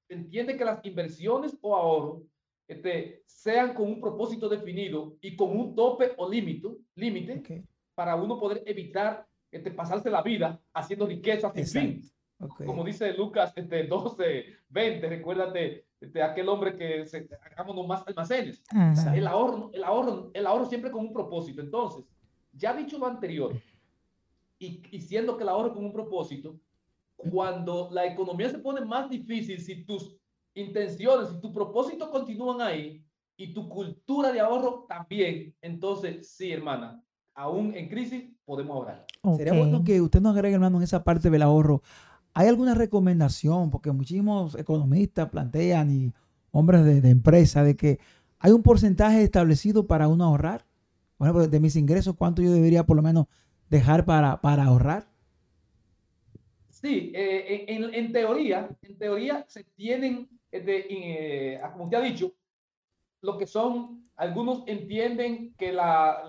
se 0.07 0.13
entiende 0.13 0.55
que 0.55 0.65
las 0.65 0.85
inversiones 0.85 1.57
o 1.61 1.75
ahorros 1.75 2.21
este, 2.67 3.23
sean 3.25 3.73
con 3.73 3.87
un 3.87 3.99
propósito 3.99 4.47
definido 4.47 5.17
y 5.19 5.35
con 5.35 5.57
un 5.57 5.75
tope 5.75 6.13
o 6.17 6.29
límite, 6.29 7.65
para 7.95 8.15
uno 8.15 8.39
poder 8.39 8.61
evitar 8.67 9.27
este, 9.51 9.71
pasarse 9.71 10.09
la 10.09 10.21
vida 10.21 10.59
haciendo 10.73 11.05
riquezas 11.05 11.53
sin 11.53 11.67
fin. 11.67 11.89
Exacto. 11.97 12.21
Ok. 12.39 12.65
Como 12.65 12.83
dice 12.83 13.13
Lucas 13.13 13.53
este, 13.55 13.83
12, 13.83 14.45
20, 14.69 15.09
recuérdate 15.09 15.85
de 15.99 16.23
aquel 16.23 16.49
hombre 16.49 16.75
que 16.75 17.05
se 17.05 17.29
hagámonos 17.45 17.87
más 17.87 18.03
almacenes. 18.07 18.63
O 18.71 18.95
sea, 18.95 19.15
el 19.15 19.27
ahorro, 19.27 19.69
el 19.73 19.83
ahorro, 19.83 20.31
el 20.33 20.47
ahorro 20.47 20.65
siempre 20.65 20.89
con 20.89 21.01
un 21.01 21.13
propósito. 21.13 21.61
Entonces, 21.61 22.03
ya 22.53 22.73
dicho 22.73 22.97
lo 22.97 23.05
anterior, 23.05 23.53
y, 24.57 24.81
y 24.89 25.01
siendo 25.01 25.37
que 25.37 25.43
el 25.43 25.49
ahorro 25.49 25.73
con 25.73 25.85
un 25.85 25.93
propósito, 25.93 26.59
cuando 27.15 27.89
la 27.91 28.05
economía 28.05 28.49
se 28.49 28.59
pone 28.59 28.81
más 28.81 29.09
difícil, 29.09 29.59
si 29.61 29.83
tus 29.85 30.15
intenciones, 30.55 31.29
si 31.29 31.39
tu 31.39 31.53
propósito 31.53 32.09
continúan 32.09 32.61
ahí 32.61 33.03
y 33.37 33.53
tu 33.53 33.69
cultura 33.69 34.31
de 34.31 34.39
ahorro 34.39 34.85
también, 34.87 35.55
entonces 35.61 36.31
sí, 36.31 36.51
hermana, 36.51 37.03
aún 37.35 37.73
en 37.75 37.87
crisis 37.89 38.23
podemos 38.45 38.75
ahorrar. 38.75 39.05
Sería 39.31 39.53
Ok. 39.53 39.59
bueno 39.59 39.83
que 39.83 40.01
usted 40.01 40.21
nos 40.21 40.35
agregue, 40.35 40.55
hermano, 40.55 40.77
en 40.77 40.83
esa 40.83 41.03
parte 41.03 41.29
del 41.29 41.41
ahorro. 41.41 41.81
¿Hay 42.33 42.47
alguna 42.47 42.73
recomendación? 42.75 43.69
Porque 43.69 43.91
muchísimos 43.91 44.55
economistas 44.55 45.29
plantean 45.29 45.91
y 45.91 46.13
hombres 46.51 46.83
de, 46.85 47.01
de 47.01 47.09
empresa 47.09 47.63
de 47.63 47.75
que 47.75 47.99
hay 48.39 48.51
un 48.51 48.63
porcentaje 48.63 49.23
establecido 49.23 49.85
para 49.87 50.07
uno 50.07 50.23
ahorrar. 50.25 50.65
Por 51.17 51.27
ejemplo, 51.27 51.47
de 51.47 51.59
mis 51.59 51.75
ingresos, 51.75 52.15
¿cuánto 52.15 52.41
yo 52.41 52.51
debería 52.51 52.85
por 52.85 52.95
lo 52.95 53.03
menos 53.03 53.27
dejar 53.69 54.05
para, 54.05 54.41
para 54.41 54.63
ahorrar? 54.65 55.07
Sí, 56.69 57.11
eh, 57.13 57.65
en, 57.67 58.11
teoría, 58.11 58.69
en 58.81 58.97
teoría 58.97 59.45
se 59.47 59.63
tienen, 59.63 60.27
de, 60.51 60.85
eh, 60.89 61.59
ah, 61.63 61.71
como 61.71 61.83
usted 61.85 61.97
ha 61.97 62.01
dicho, 62.01 62.33
lo 63.21 63.37
que 63.37 63.45
son, 63.47 64.09
algunos 64.15 64.63
entienden 64.67 65.53
que 65.57 65.71
la, 65.71 66.23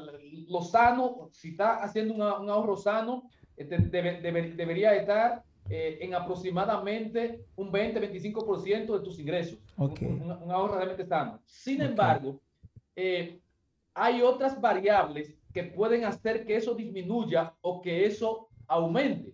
lo 0.48 0.62
sano, 0.62 1.28
si 1.32 1.50
está 1.50 1.82
haciendo 1.82 2.14
una- 2.14 2.38
un 2.38 2.48
ahorro 2.50 2.76
sano, 2.76 3.28
este, 3.56 3.78
debe- 3.78 4.20
debe- 4.20 4.54
debería 4.54 4.94
estar 4.94 5.42
eh, 5.70 5.98
en 6.00 6.12
aproximadamente 6.14 7.44
un 7.56 7.70
20-25% 7.70 8.98
de 8.98 9.04
tus 9.04 9.18
ingresos. 9.18 9.58
Un- 9.76 9.90
Ok. 9.90 10.02
Un, 10.02 10.32
un 10.42 10.50
ahorro 10.50 10.74
realmente 10.76 11.06
sano. 11.06 11.40
Sin 11.46 11.80
embargo, 11.80 12.40
eh, 12.96 13.40
hay 13.94 14.22
otras 14.22 14.60
variables 14.60 15.34
que 15.54 15.62
pueden 15.64 16.04
hacer 16.04 16.44
que 16.44 16.56
eso 16.56 16.74
disminuya 16.74 17.54
o 17.60 17.80
que 17.80 18.04
eso 18.06 18.48
aumente. 18.66 19.32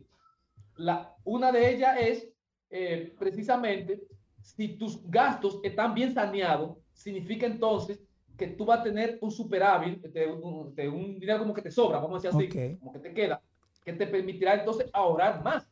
La, 0.76 1.14
una 1.24 1.50
de 1.50 1.70
ellas 1.74 1.96
es 1.98 2.28
eh, 2.70 3.14
precisamente 3.18 4.02
si 4.42 4.76
tus 4.76 5.00
gastos 5.10 5.58
están 5.62 5.94
bien 5.94 6.12
saneados, 6.12 6.76
significa 6.98 7.46
entonces 7.46 8.00
que 8.36 8.48
tú 8.48 8.64
vas 8.64 8.80
a 8.80 8.84
tener 8.84 9.18
un 9.20 9.30
superávit, 9.30 10.02
de 10.02 10.26
un, 10.26 10.74
de 10.74 10.88
un 10.88 11.18
dinero 11.18 11.38
como 11.40 11.54
que 11.54 11.62
te 11.62 11.70
sobra, 11.70 11.98
vamos 11.98 12.24
a 12.24 12.28
decir 12.28 12.46
así, 12.46 12.58
Ok. 12.74 12.78
como 12.80 12.92
que 12.92 12.98
te 12.98 13.14
queda, 13.14 13.42
que 13.84 13.92
te 13.92 14.06
permitirá 14.06 14.54
entonces 14.54 14.88
ahorrar 14.92 15.42
más. 15.42 15.68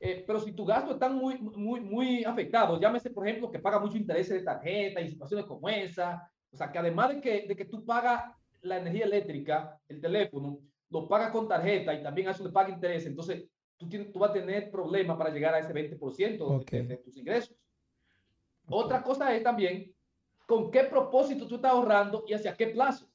Eh, 0.00 0.24
pero 0.26 0.40
si 0.40 0.52
tus 0.52 0.66
gastos 0.66 0.94
están 0.94 1.14
muy, 1.16 1.38
muy, 1.38 1.80
muy 1.80 2.24
afectados, 2.24 2.80
llámese, 2.80 3.10
por 3.10 3.26
ejemplo, 3.26 3.50
que 3.50 3.58
paga 3.58 3.78
mucho 3.78 3.96
interés 3.96 4.28
de 4.28 4.42
tarjeta 4.42 5.00
y 5.00 5.08
situaciones 5.08 5.46
como 5.46 5.68
esa, 5.68 6.30
o 6.50 6.56
sea, 6.56 6.70
que 6.70 6.78
además 6.78 7.14
de 7.14 7.20
que, 7.20 7.46
de 7.46 7.56
que 7.56 7.64
tú 7.64 7.84
pagas 7.84 8.24
la 8.60 8.78
energía 8.78 9.04
eléctrica, 9.04 9.78
el 9.88 10.00
teléfono, 10.00 10.58
lo 10.90 11.08
pagas 11.08 11.30
con 11.30 11.48
tarjeta 11.48 11.94
y 11.94 12.02
también 12.02 12.28
a 12.28 12.32
eso 12.32 12.44
le 12.44 12.50
paga 12.50 12.68
interés, 12.70 13.06
entonces 13.06 13.44
tú, 13.78 13.88
tienes, 13.88 14.12
tú 14.12 14.18
vas 14.18 14.30
a 14.30 14.34
tener 14.34 14.70
problemas 14.70 15.16
para 15.16 15.30
llegar 15.30 15.54
a 15.54 15.60
ese 15.60 15.72
20% 15.72 16.48
de- 16.48 16.56
Ok. 16.56 16.70
de, 16.70 16.82
de 16.82 16.96
tus 16.98 17.16
ingresos. 17.16 17.56
Otra 18.68 19.02
cosa 19.02 19.34
es 19.34 19.42
también 19.42 19.93
con 20.46 20.70
qué 20.70 20.84
propósito 20.84 21.46
tú 21.46 21.56
estás 21.56 21.72
ahorrando 21.72 22.24
y 22.26 22.34
hacia 22.34 22.56
qué 22.56 22.68
plazo. 22.68 23.08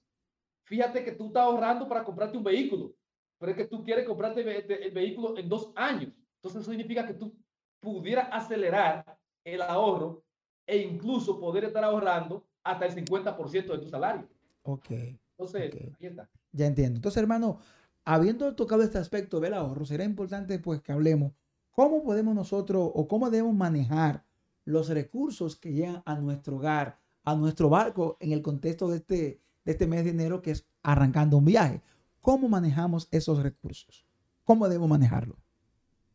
Fíjate 0.63 1.03
que 1.03 1.11
tú 1.13 1.27
estás 1.27 1.43
ahorrando 1.43 1.87
para 1.87 2.03
comprarte 2.03 2.37
un 2.37 2.43
vehículo, 2.43 2.93
pero 3.37 3.51
es 3.51 3.57
que 3.57 3.65
tú 3.65 3.83
quieres 3.83 4.05
comprarte 4.05 4.41
el 4.41 4.91
vehículo 4.91 5.37
en 5.37 5.49
dos 5.49 5.71
años. 5.75 6.13
Entonces 6.35 6.61
eso 6.61 6.71
significa 6.71 7.05
que 7.05 7.13
tú 7.13 7.35
pudieras 7.79 8.29
acelerar 8.31 9.17
el 9.43 9.61
ahorro 9.61 10.23
e 10.67 10.77
incluso 10.77 11.39
poder 11.39 11.65
estar 11.65 11.83
ahorrando 11.83 12.45
hasta 12.63 12.85
el 12.85 12.93
50% 12.93 13.73
de 13.73 13.79
tu 13.79 13.89
salario. 13.89 14.27
Ok. 14.63 14.91
Entonces, 15.37 15.73
Ok. 15.73 15.81
ahí 15.99 16.07
está. 16.07 16.29
Ya 16.51 16.65
entiendo. 16.67 16.97
Entonces, 16.97 17.21
hermano, 17.21 17.59
habiendo 18.05 18.55
tocado 18.55 18.83
este 18.83 18.97
aspecto 18.97 19.39
del 19.39 19.53
ahorro, 19.53 19.85
será 19.85 20.03
importante 20.03 20.59
pues 20.59 20.81
que 20.81 20.91
hablemos 20.91 21.33
cómo 21.71 22.03
podemos 22.03 22.35
nosotros 22.35 22.91
o 22.93 23.07
cómo 23.07 23.29
debemos 23.29 23.55
manejar 23.55 24.25
los 24.65 24.89
recursos 24.89 25.55
que 25.55 25.71
llegan 25.71 26.03
a 26.05 26.15
nuestro 26.15 26.57
hogar, 26.57 26.99
a 27.31 27.35
nuestro 27.35 27.69
barco 27.69 28.17
en 28.19 28.31
el 28.31 28.41
contexto 28.41 28.87
de 28.87 28.97
este, 28.97 29.39
de 29.65 29.71
este 29.71 29.87
mes 29.87 30.03
de 30.03 30.11
enero 30.11 30.41
que 30.41 30.51
es 30.51 30.65
arrancando 30.83 31.37
un 31.37 31.45
viaje. 31.45 31.81
¿Cómo 32.21 32.49
manejamos 32.49 33.07
esos 33.11 33.41
recursos? 33.41 34.05
¿Cómo 34.43 34.67
debemos 34.67 34.89
manejarlo? 34.89 35.37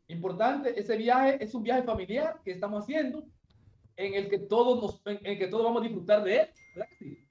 Importante, 0.08 0.78
ese 0.78 0.96
viaje 0.96 1.42
es 1.42 1.54
un 1.54 1.62
viaje 1.62 1.82
familiar 1.82 2.40
que 2.44 2.52
estamos 2.52 2.82
haciendo 2.82 3.24
en 3.96 4.14
el 4.14 4.28
que 4.28 4.38
todos 4.38 4.82
nos, 4.82 5.02
en, 5.06 5.24
en 5.24 5.38
que 5.38 5.46
todos 5.46 5.64
vamos 5.64 5.82
a 5.82 5.84
disfrutar 5.84 6.24
de 6.24 6.36
él. 6.36 6.48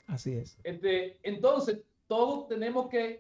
Así 0.08 0.34
es. 0.34 0.58
Este, 0.64 1.20
entonces, 1.24 1.82
todos 2.08 2.48
tenemos 2.48 2.90
que 2.90 3.20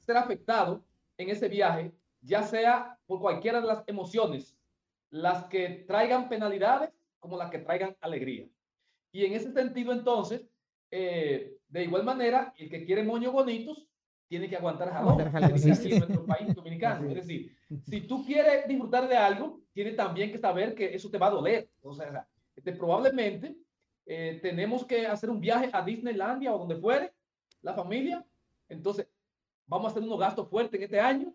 ser 0.00 0.16
afectados 0.16 0.80
en 1.18 1.30
ese 1.30 1.48
viaje, 1.48 1.92
ya 2.20 2.42
sea 2.42 2.98
por 3.06 3.20
cualquiera 3.20 3.60
de 3.60 3.66
las 3.66 3.82
emociones, 3.86 4.56
las 5.10 5.44
que 5.46 5.84
traigan 5.86 6.28
penalidades 6.28 6.90
como 7.18 7.36
las 7.36 7.50
que 7.50 7.58
traigan 7.58 7.96
alegría. 8.00 8.46
Y 9.12 9.24
en 9.24 9.32
ese 9.34 9.52
sentido, 9.52 9.92
entonces, 9.92 10.42
eh, 10.90 11.56
de 11.68 11.84
igual 11.84 12.04
manera, 12.04 12.52
el 12.58 12.68
que 12.68 12.84
quiere 12.84 13.02
moños 13.02 13.32
bonitos 13.32 13.86
tiene 14.28 14.48
que 14.48 14.56
aguantar 14.56 14.92
dice 15.52 15.74
sí. 15.74 15.86
aquí 15.86 15.92
en 15.92 15.98
nuestro 16.00 16.26
país 16.26 16.54
dominicano. 16.54 17.08
Es. 17.08 17.14
decir, 17.14 17.56
si 17.88 18.00
tú 18.02 18.24
quieres 18.24 18.66
disfrutar 18.66 19.08
de 19.08 19.16
algo, 19.16 19.60
tienes 19.72 19.96
también 19.96 20.32
que 20.32 20.38
saber 20.38 20.74
que 20.74 20.94
eso 20.94 21.10
te 21.10 21.18
va 21.18 21.28
a 21.28 21.30
doler. 21.30 21.68
O 21.82 21.94
sea, 21.94 22.26
este, 22.54 22.72
probablemente 22.72 23.56
eh, 24.04 24.38
tenemos 24.42 24.84
que 24.84 25.06
hacer 25.06 25.30
un 25.30 25.40
viaje 25.40 25.70
a 25.72 25.82
Disneylandia 25.82 26.54
o 26.54 26.58
donde 26.58 26.76
fuere, 26.76 27.12
la 27.62 27.74
familia. 27.74 28.24
Entonces, 28.68 29.08
vamos 29.66 29.86
a 29.86 29.90
hacer 29.90 30.02
unos 30.02 30.18
gastos 30.18 30.48
fuertes 30.48 30.78
en 30.78 30.84
este 30.84 31.00
año. 31.00 31.34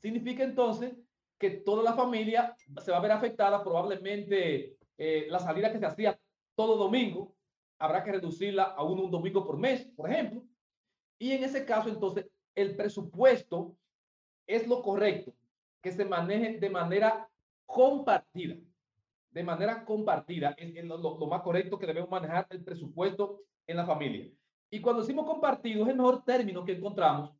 Significa 0.00 0.44
entonces 0.44 0.92
que 1.38 1.50
toda 1.50 1.82
la 1.82 1.94
familia 1.94 2.54
se 2.84 2.90
va 2.90 2.98
a 2.98 3.00
ver 3.00 3.12
afectada. 3.12 3.62
Probablemente 3.62 4.76
eh, 4.96 5.26
la 5.28 5.40
salida 5.40 5.72
que 5.72 5.78
se 5.78 5.86
hacía 5.86 6.18
todo 6.62 6.76
domingo, 6.76 7.34
habrá 7.80 8.04
que 8.04 8.12
reducirla 8.12 8.62
a 8.62 8.84
uno 8.84 9.02
un 9.02 9.10
domingo 9.10 9.44
por 9.44 9.58
mes, 9.58 9.84
por 9.96 10.08
ejemplo. 10.08 10.44
Y 11.18 11.32
en 11.32 11.42
ese 11.42 11.64
caso, 11.64 11.88
entonces, 11.88 12.30
el 12.54 12.76
presupuesto 12.76 13.76
es 14.46 14.68
lo 14.68 14.80
correcto, 14.80 15.34
que 15.82 15.90
se 15.90 16.04
maneje 16.04 16.58
de 16.60 16.70
manera 16.70 17.28
compartida. 17.66 18.54
De 19.32 19.42
manera 19.42 19.84
compartida 19.84 20.54
es, 20.56 20.84
lo 20.84 21.26
más 21.26 21.42
correcto 21.42 21.76
que 21.80 21.86
debemos 21.86 22.08
manejar 22.08 22.46
el 22.50 22.62
presupuesto 22.62 23.40
en 23.66 23.76
la 23.78 23.84
familia. 23.84 24.30
Y 24.70 24.80
cuando 24.80 25.02
decimos 25.02 25.26
compartido 25.26 25.82
es 25.82 25.88
el 25.88 25.96
mejor 25.96 26.22
término 26.22 26.64
que 26.64 26.76
encontramos, 26.76 27.32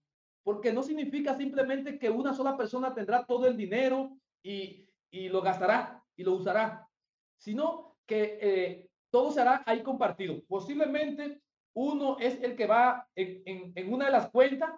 porque 0.42 0.72
no 0.72 0.82
significa 0.82 1.36
simplemente 1.36 1.96
que 1.96 2.10
una 2.10 2.34
sola 2.34 2.56
persona 2.56 2.92
tendrá 2.92 3.24
todo 3.24 3.46
el 3.46 3.56
dinero 3.56 4.16
y, 4.42 4.88
y 5.12 5.28
lo 5.28 5.40
gastará 5.42 6.02
y 6.16 6.24
lo 6.24 6.32
usará, 6.32 6.88
sino 7.36 7.94
que 8.04 8.38
eh, 8.40 8.91
todo 9.12 9.30
será 9.30 9.62
ahí 9.66 9.82
compartido. 9.82 10.42
Posiblemente 10.48 11.42
uno 11.74 12.18
es 12.18 12.42
el 12.42 12.56
que 12.56 12.66
va 12.66 13.06
en, 13.14 13.42
en, 13.44 13.72
en 13.74 13.92
una 13.92 14.06
de 14.06 14.10
las 14.12 14.30
cuentas 14.30 14.70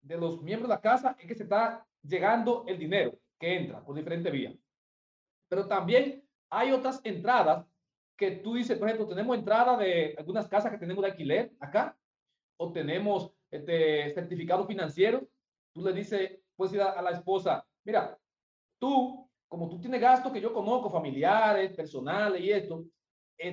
de 0.00 0.16
los 0.16 0.40
miembros 0.42 0.68
de 0.68 0.76
la 0.76 0.80
casa, 0.80 1.16
es 1.18 1.26
que 1.26 1.34
se 1.34 1.42
está 1.42 1.84
llegando 2.02 2.64
el 2.66 2.78
dinero 2.78 3.18
que 3.38 3.56
entra 3.56 3.84
por 3.84 3.96
diferentes 3.96 4.32
vías. 4.32 4.54
Pero 5.48 5.66
también 5.66 6.24
hay 6.48 6.70
otras 6.70 7.00
entradas 7.04 7.66
que 8.16 8.30
tú 8.32 8.54
dices, 8.54 8.78
por 8.78 8.88
ejemplo, 8.88 9.08
tenemos 9.08 9.36
entrada 9.36 9.76
de 9.76 10.14
algunas 10.16 10.46
casas 10.48 10.70
que 10.70 10.78
tenemos 10.78 11.02
de 11.02 11.10
alquiler 11.10 11.52
acá, 11.58 11.98
o 12.58 12.72
tenemos 12.72 13.32
este, 13.50 14.12
certificados 14.14 14.66
financieros. 14.66 15.22
Tú 15.72 15.82
le 15.82 15.92
dices, 15.92 16.38
puedes 16.54 16.74
ir 16.74 16.82
a, 16.82 16.90
a 16.90 17.02
la 17.02 17.10
esposa, 17.10 17.66
mira, 17.84 18.16
tú, 18.78 19.28
como 19.48 19.68
tú 19.68 19.80
tienes 19.80 20.00
gastos 20.00 20.32
que 20.32 20.40
yo 20.40 20.52
conozco, 20.52 20.90
familiares, 20.90 21.74
personales 21.74 22.40
y 22.42 22.52
esto, 22.52 22.84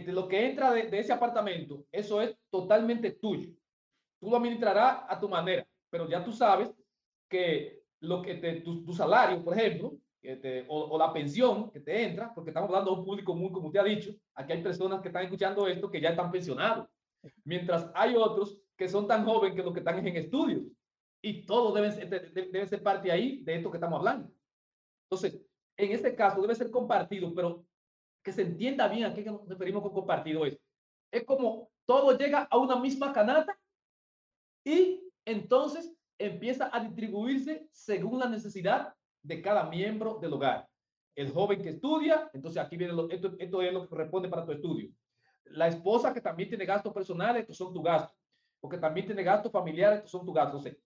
lo 0.07 0.27
que 0.27 0.45
entra 0.45 0.71
de, 0.73 0.83
de, 0.83 0.99
ese 0.99 1.13
apartamento, 1.13 1.85
eso 1.91 2.21
es 2.21 2.35
totalmente 2.49 3.11
tuyo. 3.11 3.49
Tú 4.19 4.29
lo 4.29 4.37
administrarás 4.37 5.03
a 5.07 5.19
tu 5.19 5.29
manera, 5.29 5.65
pero 5.89 6.09
ya 6.09 6.23
tú 6.23 6.31
sabes 6.31 6.71
que 7.29 7.83
lo 8.01 8.21
que 8.21 8.35
te, 8.35 8.61
tu, 8.61 8.83
tu 8.83 8.93
salario, 8.93 9.43
por 9.43 9.57
ejemplo, 9.57 9.97
te, 10.21 10.65
o, 10.67 10.89
o, 10.89 10.97
la 10.97 11.13
pensión 11.13 11.71
que 11.71 11.79
te 11.79 12.03
entra, 12.03 12.33
porque 12.33 12.49
estamos 12.49 12.69
hablando 12.69 12.91
de 12.91 12.99
un 12.99 13.05
público 13.05 13.33
muy, 13.33 13.51
como 13.51 13.67
usted 13.67 13.79
ha 13.79 13.83
dicho, 13.83 14.11
aquí 14.35 14.53
hay 14.53 14.61
personas 14.61 15.01
que 15.01 15.07
están 15.07 15.23
escuchando 15.23 15.67
esto 15.67 15.89
que 15.89 16.01
ya 16.01 16.09
están 16.09 16.31
pensionados, 16.31 16.87
mientras 17.45 17.89
hay 17.95 18.15
otros 18.15 18.61
que 18.75 18.89
son 18.89 19.07
tan 19.07 19.25
jóvenes 19.25 19.55
que 19.55 19.63
los 19.63 19.73
que 19.73 19.79
están 19.79 20.05
en 20.05 20.17
estudios. 20.17 20.63
Y 21.21 21.45
todo 21.45 21.73
debe 21.73 21.89
debe 22.31 22.67
ser 22.67 22.83
parte 22.83 23.11
ahí 23.11 23.41
de 23.43 23.55
esto 23.55 23.71
que 23.71 23.77
estamos 23.77 23.99
hablando. 23.99 24.29
Entonces, 25.09 25.41
en 25.77 25.91
este 25.91 26.15
caso 26.15 26.41
debe 26.41 26.55
ser 26.55 26.69
compartido, 26.69 27.33
pero 27.33 27.65
que 28.27 28.33
se 28.33 28.41
entienda 28.41 28.89
bien 28.89 29.05
a 29.05 29.13
qué 29.13 29.23
nos 29.23 29.47
referimos 29.47 29.81
con 29.81 29.93
compartido 29.93 30.45
es. 30.45 30.59
Es 31.09 31.23
como 31.23 31.71
todo 31.85 32.17
llega 32.17 32.45
a 32.51 32.57
una 32.57 32.75
misma 32.75 33.13
canasta 33.13 33.57
y 34.65 35.01
entonces 35.23 35.95
empieza 36.19 36.69
a 36.73 36.81
distribuirse 36.81 37.69
según 37.71 38.19
la 38.19 38.27
necesidad 38.27 38.93
de 39.23 39.41
cada 39.41 39.69
miembro 39.69 40.15
del 40.15 40.33
hogar. 40.33 40.67
El 41.15 41.31
joven 41.31 41.61
que 41.61 41.69
estudia, 41.69 42.29
entonces 42.33 42.61
aquí 42.61 42.75
viene 42.75 42.91
lo, 42.91 43.09
esto, 43.09 43.33
esto 43.39 43.61
es 43.61 43.71
lo 43.71 43.83
que 43.83 43.87
corresponde 43.87 44.27
para 44.27 44.45
tu 44.45 44.51
estudio. 44.51 44.91
La 45.45 45.69
esposa 45.69 46.13
que 46.13 46.19
también 46.19 46.49
tiene 46.49 46.65
gastos 46.65 46.93
personales, 46.93 47.43
estos 47.43 47.55
son 47.55 47.73
tus 47.73 47.81
gastos. 47.81 48.19
Porque 48.59 48.77
también 48.77 49.05
tiene 49.05 49.23
gastos 49.23 49.53
familiares, 49.53 49.99
estos 49.99 50.11
son 50.11 50.25
tus 50.25 50.35
gastos. 50.35 50.65
Entonces, 50.65 50.83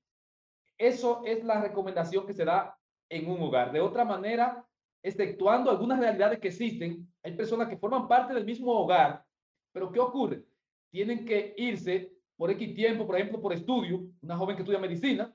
eso 0.77 1.24
es 1.25 1.43
la 1.43 1.60
recomendación 1.60 2.27
que 2.27 2.36
se 2.36 2.45
da 2.45 2.77
en 3.10 3.31
un 3.31 3.41
hogar. 3.41 3.71
De 3.71 3.81
otra 3.81 4.05
manera, 4.05 4.63
exceptuando 5.03 5.72
algunas 5.72 6.00
realidades 6.00 6.39
que 6.39 6.50
existen, 6.50 7.08
hay 7.24 7.36
personas 7.36 7.67
que 7.67 7.77
forman 7.77 8.08
parte 8.08 8.34
del 8.34 8.46
mismo 8.46 8.72
hogar, 8.72 9.25
pero 9.72 9.91
¿qué 9.91 10.00
ocurre? 10.00 10.43
Tienen 10.91 11.25
que 11.25 11.53
irse 11.58 12.12
por 12.36 12.51
X 12.51 12.74
tiempo, 12.74 13.05
por 13.05 13.15
ejemplo, 13.15 13.41
por 13.41 13.53
estudio, 13.53 14.03
una 14.22 14.38
joven 14.38 14.55
que 14.55 14.62
estudia 14.63 14.79
medicina, 14.79 15.34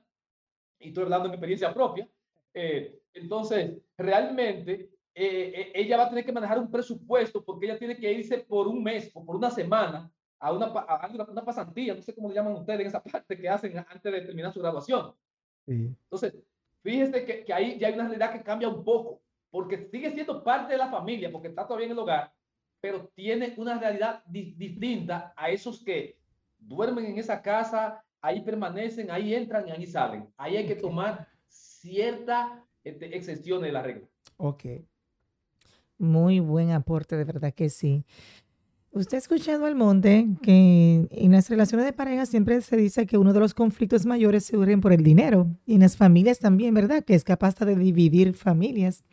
y 0.79 0.89
estoy 0.89 1.03
hablando 1.03 1.27
en 1.27 1.33
experiencia 1.33 1.73
propia, 1.73 2.07
eh, 2.53 2.99
entonces, 3.13 3.77
realmente, 3.97 4.89
eh, 5.13 5.53
eh, 5.55 5.71
ella 5.73 5.97
va 5.97 6.05
a 6.05 6.09
tener 6.09 6.25
que 6.25 6.31
manejar 6.31 6.59
un 6.59 6.69
presupuesto 6.69 7.43
porque 7.43 7.65
ella 7.65 7.77
tiene 7.77 7.97
que 7.97 8.11
irse 8.11 8.39
por 8.39 8.67
un 8.67 8.83
mes 8.83 9.11
o 9.13 9.25
por 9.25 9.35
una 9.35 9.49
semana 9.49 10.11
a 10.39 10.51
una, 10.53 10.65
a 10.67 11.09
una, 11.11 11.23
una 11.25 11.45
pasantía, 11.45 11.95
no 11.95 12.01
sé 12.01 12.13
cómo 12.13 12.29
le 12.29 12.35
llaman 12.35 12.53
ustedes 12.53 12.81
en 12.81 12.87
esa 12.87 13.03
parte 13.03 13.37
que 13.37 13.49
hacen 13.49 13.77
antes 13.77 14.11
de 14.11 14.21
terminar 14.21 14.53
su 14.53 14.59
graduación. 14.59 15.13
Sí. 15.65 15.95
Entonces, 16.03 16.35
fíjese 16.83 17.25
que, 17.25 17.43
que 17.43 17.53
ahí 17.53 17.79
ya 17.79 17.87
hay 17.87 17.93
una 17.93 18.07
realidad 18.07 18.33
que 18.33 18.43
cambia 18.43 18.69
un 18.69 18.83
poco, 18.83 19.21
porque 19.49 19.87
sigue 19.91 20.11
siendo 20.11 20.43
parte 20.43 20.73
de 20.73 20.77
la 20.77 20.89
familia, 20.89 21.31
porque 21.31 21.47
está 21.49 21.65
todavía 21.65 21.87
en 21.87 21.93
el 21.93 21.99
hogar, 21.99 22.33
pero 22.79 23.09
tiene 23.15 23.53
una 23.57 23.79
realidad 23.79 24.23
di 24.25 24.53
distinta 24.57 25.33
a 25.35 25.49
esos 25.49 25.83
que 25.83 26.17
duermen 26.59 27.05
en 27.05 27.17
esa 27.17 27.41
casa, 27.41 28.03
ahí 28.21 28.41
permanecen, 28.41 29.11
ahí 29.11 29.33
entran 29.33 29.67
y 29.67 29.71
ahí 29.71 29.85
salen. 29.85 30.27
Ahí 30.37 30.57
hay 30.57 30.67
que 30.67 30.75
tomar 30.75 31.27
cierta 31.47 32.63
este, 32.83 33.15
excepción 33.15 33.61
de 33.61 33.71
la 33.71 33.81
regla. 33.81 34.07
Ok. 34.37 34.65
Muy 35.97 36.39
buen 36.39 36.71
aporte, 36.71 37.15
de 37.15 37.23
verdad 37.23 37.53
que 37.53 37.69
sí. 37.69 38.05
Usted 38.91 39.15
ha 39.15 39.19
escuchado 39.19 39.65
al 39.65 39.75
monte 39.75 40.27
que 40.41 41.07
en 41.11 41.31
las 41.31 41.49
relaciones 41.49 41.85
de 41.85 41.93
pareja 41.93 42.25
siempre 42.25 42.61
se 42.61 42.77
dice 42.77 43.05
que 43.05 43.17
uno 43.17 43.33
de 43.33 43.39
los 43.39 43.53
conflictos 43.53 44.05
mayores 44.05 44.45
se 44.45 44.55
surgen 44.55 44.81
por 44.81 44.93
el 44.93 45.03
dinero 45.03 45.47
y 45.65 45.75
en 45.75 45.81
las 45.81 45.97
familias 45.97 46.39
también, 46.39 46.73
¿verdad? 46.73 47.03
Que 47.03 47.13
es 47.13 47.23
capaz 47.23 47.55
de 47.59 47.75
dividir 47.75 48.33
familias. 48.33 49.03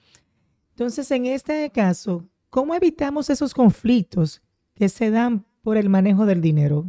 Entonces, 0.75 1.09
en 1.13 1.27
este 1.27 1.71
caso, 1.71 2.29
¿cómo 2.51 2.75
evitamos 2.75 3.31
esos 3.31 3.55
conflictos 3.55 4.43
que 4.75 4.89
se 4.89 5.09
dan 5.13 5.47
por 5.63 5.77
el 5.77 5.89
manejo 5.89 6.27
del 6.27 6.41
dinero? 6.41 6.85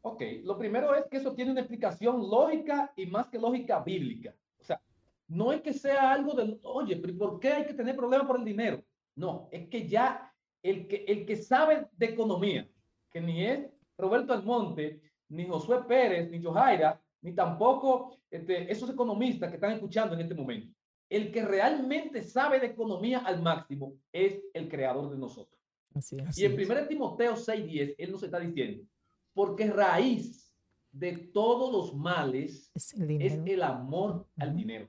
Ok, 0.00 0.20
lo 0.42 0.58
primero 0.58 0.92
es 0.96 1.04
que 1.08 1.18
eso 1.18 1.34
tiene 1.34 1.52
una 1.52 1.60
explicación 1.60 2.28
lógica 2.28 2.92
y 2.96 3.06
más 3.06 3.28
que 3.28 3.38
lógica 3.38 3.78
bíblica. 3.84 4.34
O 4.58 4.64
sea, 4.64 4.82
no 5.28 5.52
es 5.52 5.60
que 5.60 5.72
sea 5.72 6.12
algo 6.12 6.34
de, 6.34 6.58
oye, 6.64 6.96
¿por 6.96 7.38
qué 7.38 7.50
hay 7.50 7.64
que 7.64 7.74
tener 7.74 7.94
problemas 7.94 8.26
por 8.26 8.40
el 8.40 8.44
dinero? 8.44 8.82
No, 9.14 9.48
es 9.52 9.68
que 9.68 9.86
ya 9.86 10.34
el 10.64 10.88
que, 10.88 11.04
el 11.06 11.24
que 11.24 11.36
sabe 11.36 11.86
de 11.92 12.06
economía, 12.06 12.68
que 13.12 13.20
ni 13.20 13.44
es 13.44 13.70
Roberto 13.96 14.32
Almonte, 14.32 15.00
ni 15.28 15.46
Josué 15.46 15.84
Pérez, 15.86 16.28
ni 16.28 16.42
Johaira, 16.42 17.00
ni 17.22 17.36
tampoco 17.36 18.18
este, 18.28 18.68
esos 18.68 18.90
economistas 18.90 19.48
que 19.48 19.54
están 19.54 19.74
escuchando 19.74 20.16
en 20.16 20.22
este 20.22 20.34
momento. 20.34 20.74
El 21.10 21.32
que 21.32 21.44
realmente 21.44 22.22
sabe 22.22 22.60
de 22.60 22.68
economía 22.68 23.18
al 23.18 23.42
máximo 23.42 23.94
es 24.12 24.40
el 24.54 24.68
creador 24.68 25.10
de 25.10 25.18
nosotros. 25.18 25.60
Así 25.92 26.16
es. 26.16 26.38
Y 26.38 26.44
en 26.44 26.54
1 26.54 26.86
Timoteo 26.86 27.34
6:10, 27.34 27.96
él 27.98 28.12
nos 28.12 28.22
está 28.22 28.38
diciendo, 28.38 28.86
porque 29.34 29.70
raíz 29.70 30.54
de 30.92 31.16
todos 31.16 31.72
los 31.72 31.94
males 31.94 32.70
es 32.74 32.94
el, 32.94 33.20
es 33.20 33.32
el 33.44 33.62
amor 33.62 34.10
uh 34.10 34.18
-huh. 34.18 34.42
al 34.42 34.56
dinero, 34.56 34.88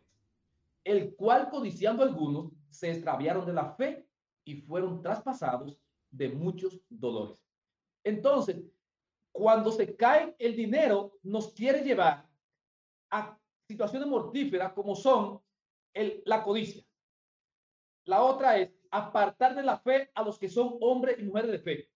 el 0.83 1.15
cual 1.15 1.49
codiciando 1.49 2.03
algunos 2.03 2.53
se 2.69 2.91
extraviaron 2.91 3.45
de 3.45 3.53
la 3.53 3.73
fe 3.73 4.07
y 4.45 4.61
fueron 4.61 5.01
traspasados 5.01 5.77
de 6.11 6.29
muchos 6.29 6.79
dolores. 6.89 7.37
Entonces, 8.03 8.63
cuando 9.31 9.71
se 9.71 9.95
cae 9.95 10.35
el 10.37 10.55
dinero, 10.55 11.17
nos 11.23 11.53
quiere 11.53 11.83
llevar 11.83 12.27
a 13.09 13.37
situaciones 13.67 14.07
mortíferas 14.07 14.73
como 14.73 14.95
son 14.95 15.39
la 16.25 16.43
codicia. 16.43 16.83
La 18.05 18.23
otra 18.23 18.57
es 18.57 18.71
apartar 18.89 19.55
de 19.55 19.63
la 19.63 19.77
fe 19.77 20.09
a 20.15 20.23
los 20.23 20.37
que 20.37 20.49
son 20.49 20.77
hombres 20.81 21.17
y 21.19 21.23
mujeres 21.23 21.51
de 21.51 21.59
fe. 21.59 21.89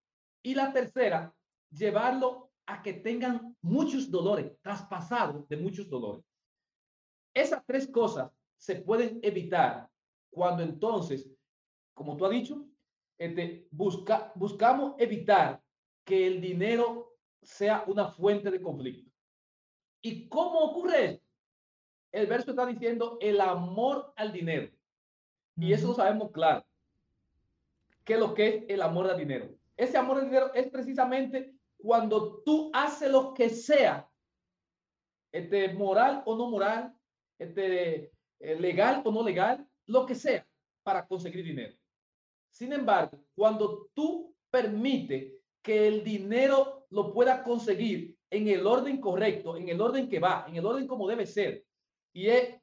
Y 0.43 0.53
la 0.53 0.71
tercera, 0.71 1.33
llevarlo 1.71 2.51
a 2.65 2.81
que 2.81 2.93
tengan 2.93 3.55
muchos 3.61 4.09
dolores, 4.09 4.51
traspasados 4.61 5.47
de 5.47 5.57
muchos 5.57 5.89
dolores. 5.89 6.23
Esas 7.33 7.65
tres 7.65 7.87
cosas 7.87 8.31
se 8.57 8.75
pueden 8.75 9.19
evitar 9.21 9.89
cuando 10.31 10.63
entonces, 10.63 11.29
como 11.93 12.15
tú 12.15 12.25
has 12.25 12.31
dicho, 12.31 12.65
este, 13.17 13.67
busca, 13.71 14.31
buscamos 14.35 14.95
evitar 14.97 15.61
que 16.03 16.27
el 16.27 16.41
dinero 16.41 17.17
sea 17.41 17.83
una 17.87 18.07
fuente 18.07 18.51
de 18.51 18.61
conflicto. 18.61 19.11
¿Y 20.01 20.27
cómo 20.27 20.59
ocurre 20.59 21.05
esto? 21.05 21.24
El 22.11 22.27
verso 22.27 22.51
está 22.51 22.65
diciendo 22.65 23.17
el 23.21 23.41
amor 23.41 24.13
al 24.15 24.31
dinero. 24.31 24.71
Y 25.57 25.73
eso 25.73 25.87
lo 25.87 25.93
sabemos 25.93 26.31
claro. 26.31 26.65
¿Qué 28.03 28.13
es 28.13 28.19
lo 28.19 28.33
que 28.33 28.47
es 28.47 28.63
el 28.69 28.81
amor 28.81 29.09
al 29.09 29.17
dinero? 29.17 29.49
Ese 29.75 29.97
amor 29.97 30.19
al 30.19 30.25
dinero 30.25 30.53
es 30.53 30.67
precisamente 30.69 31.53
cuando 31.77 32.41
tú 32.43 32.71
haces 32.73 33.11
lo 33.11 33.33
que 33.33 33.49
sea, 33.49 34.09
este, 35.31 35.73
moral 35.73 36.23
o 36.25 36.35
no 36.35 36.49
moral, 36.49 36.95
este, 37.37 38.11
legal 38.39 39.01
o 39.03 39.11
no 39.11 39.23
legal, 39.23 39.67
lo 39.85 40.05
que 40.05 40.15
sea, 40.15 40.47
para 40.83 41.05
conseguir 41.05 41.43
dinero. 41.43 41.75
Sin 42.51 42.71
embargo, 42.71 43.19
cuando 43.35 43.89
tú 43.93 44.33
permites 44.49 45.33
que 45.61 45.87
el 45.87 46.03
dinero 46.03 46.87
lo 46.89 47.11
pueda 47.11 47.43
conseguir 47.43 48.15
en 48.29 48.47
el 48.47 48.65
orden 48.65 49.01
correcto, 49.01 49.57
en 49.57 49.67
el 49.67 49.81
orden 49.81 50.07
que 50.07 50.19
va, 50.19 50.45
en 50.47 50.55
el 50.55 50.65
orden 50.65 50.87
como 50.87 51.07
debe 51.07 51.25
ser, 51.25 51.64
y 52.15 52.29
es 52.29 52.55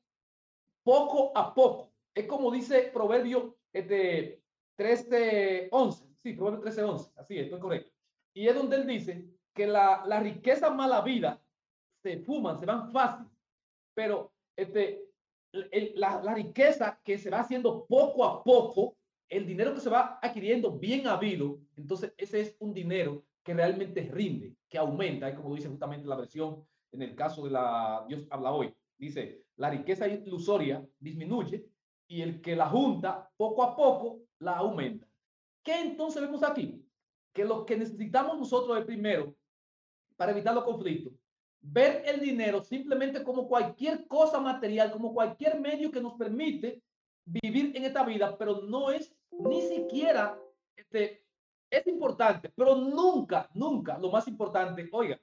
poco 0.83 1.31
a 1.37 1.55
poco, 1.55 1.93
es 2.15 2.27
como 2.27 2.51
dice 2.51 2.91
Proverbio 2.93 3.59
este, 3.73 4.43
13, 4.77 5.69
11, 5.71 6.09
sí, 6.23 6.33
Proverbio 6.33 6.61
13, 6.61 6.83
11, 6.83 7.11
así, 7.17 7.39
es 7.39 7.51
correcto. 7.51 7.93
Y 8.35 8.49
es 8.49 8.55
donde 8.55 8.77
él 8.77 8.87
dice 8.87 9.27
que 9.55 9.67
la, 9.67 10.05
la 10.07 10.21
riqueza 10.21 10.71
mala 10.71 11.03
vida 11.03 11.41
se 12.03 12.19
fuman, 12.21 12.59
se 12.59 12.65
van 12.65 12.91
fácil, 12.91 13.27
pero 13.95 14.33
este, 14.57 15.05
el, 15.53 15.93
la, 15.97 16.23
la, 16.23 16.35
riqueza 16.35 16.99
que 17.05 17.19
se 17.19 17.29
va 17.29 17.41
haciendo 17.41 17.85
poco 17.87 18.25
a 18.25 18.43
poco, 18.43 18.97
el 19.29 19.47
dinero 19.47 19.75
que 19.75 19.81
se 19.81 19.91
va 19.91 20.19
adquiriendo 20.23 20.73
bien 20.79 21.07
habido, 21.07 21.61
entonces 21.77 22.15
ese 22.17 22.41
es 22.41 22.57
un 22.59 22.73
dinero 22.73 23.23
que 23.45 23.53
realmente 23.53 24.09
rinde, 24.11 24.57
que 24.71 24.79
aumenta, 24.79 25.35
como 25.35 25.55
dice 25.55 25.69
justamente 25.69 26.09
la 26.09 26.17
versión 26.17 26.67
en 26.91 27.03
el 27.03 27.15
caso 27.15 27.45
de 27.45 27.51
la 27.51 28.05
Dios 28.09 28.27
habla 28.31 28.53
hoy, 28.53 28.75
dice, 28.99 29.42
la 29.57 29.71
riqueza 29.71 30.09
ilusoria 30.09 30.87
disminuye 30.99 31.67
y 32.09 32.23
el 32.23 32.41
que 32.41 32.57
la 32.57 32.69
junta 32.69 33.31
poco 33.37 33.63
a 33.63 33.77
poco 33.77 34.23
la 34.39 34.57
aumenta. 34.57 35.07
¿Qué 35.63 35.81
entonces 35.81 36.21
vemos 36.21 36.43
aquí? 36.43 36.83
que 37.33 37.45
lo 37.45 37.65
que 37.65 37.77
necesitamos 37.77 38.39
nosotros 38.39 38.79
es 38.79 38.85
primero, 38.85 39.35
para 40.17 40.33
evitar 40.33 40.55
los 40.55 40.65
conflictos, 40.65 41.13
ver 41.61 42.03
el 42.07 42.21
dinero 42.21 42.63
simplemente 42.63 43.23
como 43.23 43.49
cualquier 43.49 44.07
cosa 44.07 44.41
material, 44.41 44.93
como 44.93 45.15
cualquier 45.15 45.59
medio 45.59 45.91
que 45.91 46.01
nos 46.01 46.15
permite 46.15 46.83
vivir 47.25 47.73
en 47.77 47.85
esta 47.85 48.05
vida, 48.05 48.37
pero 48.37 48.63
no 48.63 48.91
es 48.91 49.15
ni 49.31 49.63
siquiera, 49.63 50.39
este, 50.77 51.25
es 51.71 51.87
importante, 51.87 52.51
pero 52.55 52.77
nunca, 52.77 53.49
nunca, 53.55 53.99
lo 53.99 54.11
más 54.11 54.29
importante, 54.29 54.89
oiga, 54.93 55.19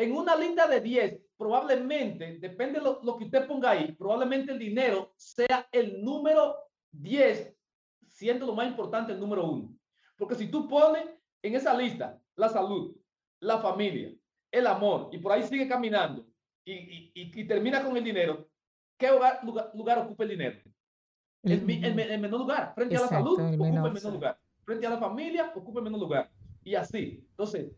en 0.00 0.16
una 0.16 0.34
lista 0.34 0.66
de 0.66 0.80
10, 0.80 1.20
probablemente, 1.36 2.38
depende 2.38 2.78
de 2.78 2.84
lo, 2.84 3.00
lo 3.02 3.18
que 3.18 3.24
usted 3.24 3.46
ponga 3.46 3.70
ahí, 3.70 3.92
probablemente 3.92 4.50
el 4.52 4.58
dinero 4.58 5.12
sea 5.16 5.68
el 5.70 6.02
número 6.02 6.56
10, 6.92 7.54
siendo 8.08 8.46
lo 8.46 8.54
más 8.54 8.66
importante 8.66 9.12
el 9.12 9.20
número 9.20 9.44
1. 9.44 9.76
Porque 10.16 10.36
si 10.36 10.50
tú 10.50 10.66
pones 10.66 11.04
en 11.42 11.54
esa 11.54 11.74
lista 11.74 12.18
la 12.34 12.48
salud, 12.48 12.96
la 13.40 13.58
familia, 13.58 14.10
el 14.50 14.66
amor, 14.66 15.10
y 15.12 15.18
por 15.18 15.32
ahí 15.32 15.42
sigue 15.42 15.68
caminando 15.68 16.26
y, 16.64 16.72
y, 16.72 17.12
y, 17.14 17.40
y 17.40 17.44
termina 17.46 17.84
con 17.84 17.94
el 17.94 18.04
dinero, 18.04 18.48
¿qué 18.96 19.10
lugar, 19.10 19.44
lugar, 19.44 19.70
lugar 19.74 19.98
ocupa 19.98 20.24
el 20.24 20.30
dinero? 20.30 20.60
El, 21.42 21.52
el, 21.52 21.84
el, 21.84 22.00
el, 22.00 22.20
menor 22.20 22.40
lugar. 22.40 22.72
Frente 22.74 22.94
Exacto, 22.94 23.14
a 23.14 23.18
la 23.18 23.24
salud, 23.24 23.40
ocupa 23.40 23.66
el 23.66 23.72
menor 23.72 24.12
lugar. 24.12 24.40
Frente 24.64 24.86
a 24.86 24.90
la 24.90 24.98
familia, 24.98 25.52
ocupa 25.54 25.80
el 25.80 25.84
menor 25.84 26.00
lugar. 26.00 26.30
Y 26.64 26.74
así. 26.74 27.26
Entonces, 27.30 27.70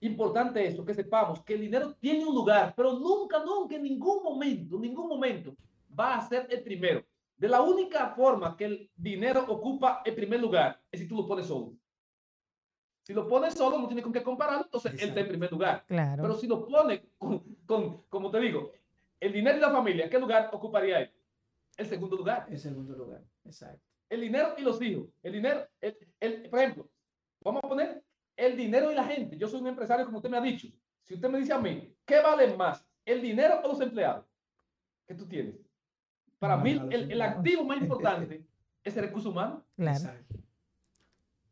importante 0.00 0.66
eso, 0.66 0.84
que 0.84 0.94
sepamos 0.94 1.42
que 1.42 1.54
el 1.54 1.60
dinero 1.60 1.94
tiene 1.94 2.24
un 2.24 2.34
lugar, 2.34 2.74
pero 2.76 2.98
nunca, 2.98 3.42
nunca, 3.44 3.76
en 3.76 3.82
ningún 3.82 4.22
momento, 4.22 4.78
ningún 4.78 5.08
momento 5.08 5.56
va 5.98 6.16
a 6.16 6.28
ser 6.28 6.46
el 6.50 6.62
primero. 6.62 7.04
De 7.36 7.48
la 7.48 7.62
única 7.62 8.08
forma 8.10 8.56
que 8.56 8.64
el 8.64 8.90
dinero 8.96 9.44
ocupa 9.48 10.02
el 10.04 10.14
primer 10.14 10.40
lugar 10.40 10.80
es 10.90 11.00
si 11.00 11.08
tú 11.08 11.16
lo 11.16 11.26
pones 11.26 11.46
solo. 11.46 11.72
Si 13.02 13.14
lo 13.14 13.26
pones 13.26 13.54
solo, 13.54 13.78
no 13.78 13.86
tiene 13.86 14.02
con 14.02 14.12
qué 14.12 14.22
compararlo, 14.22 14.64
entonces 14.64 14.92
él 15.00 15.08
está 15.08 15.20
en 15.20 15.28
primer 15.28 15.50
lugar. 15.50 15.84
Claro. 15.86 16.22
Pero 16.22 16.34
si 16.34 16.46
lo 16.46 16.66
pones 16.66 17.00
con, 17.16 17.38
con, 17.64 18.02
como 18.08 18.30
te 18.30 18.40
digo, 18.40 18.72
el 19.18 19.32
dinero 19.32 19.56
y 19.56 19.60
la 19.60 19.70
familia, 19.70 20.10
¿qué 20.10 20.18
lugar 20.18 20.50
ocuparía 20.52 21.00
él? 21.00 21.10
El 21.76 21.86
segundo 21.86 22.16
lugar. 22.16 22.46
En 22.50 22.58
segundo 22.58 22.94
lugar, 22.94 23.22
exacto. 23.44 23.82
El 24.10 24.20
dinero 24.20 24.54
y 24.58 24.62
los 24.62 24.80
hijos. 24.82 25.08
El 25.22 25.32
dinero, 25.32 25.66
el, 25.80 25.96
el, 26.20 26.50
por 26.50 26.58
ejemplo, 26.58 26.90
vamos 27.40 27.62
a 27.64 27.68
poner 27.68 28.02
el 28.38 28.56
dinero 28.56 28.90
y 28.90 28.94
la 28.94 29.04
gente. 29.04 29.36
Yo 29.36 29.48
soy 29.48 29.60
un 29.60 29.66
empresario, 29.66 30.06
como 30.06 30.18
usted 30.18 30.30
me 30.30 30.38
ha 30.38 30.40
dicho. 30.40 30.68
Si 31.04 31.14
usted 31.14 31.28
me 31.28 31.38
dice 31.38 31.52
a 31.52 31.58
mí, 31.58 31.92
¿qué 32.06 32.20
vale 32.22 32.54
más? 32.56 32.86
¿El 33.04 33.20
dinero 33.20 33.60
o 33.62 33.68
los 33.68 33.80
empleados? 33.80 34.24
¿Qué 35.06 35.14
tú 35.14 35.26
tienes? 35.26 35.56
Para 36.38 36.56
No, 36.56 36.62
mí, 36.62 36.74
no, 36.74 36.88
el, 36.90 37.10
el 37.10 37.20
activo 37.20 37.64
más 37.64 37.78
importante 37.82 38.46
es 38.84 38.96
el 38.96 39.04
recurso 39.04 39.30
humano. 39.30 39.64
Claro. 39.76 40.10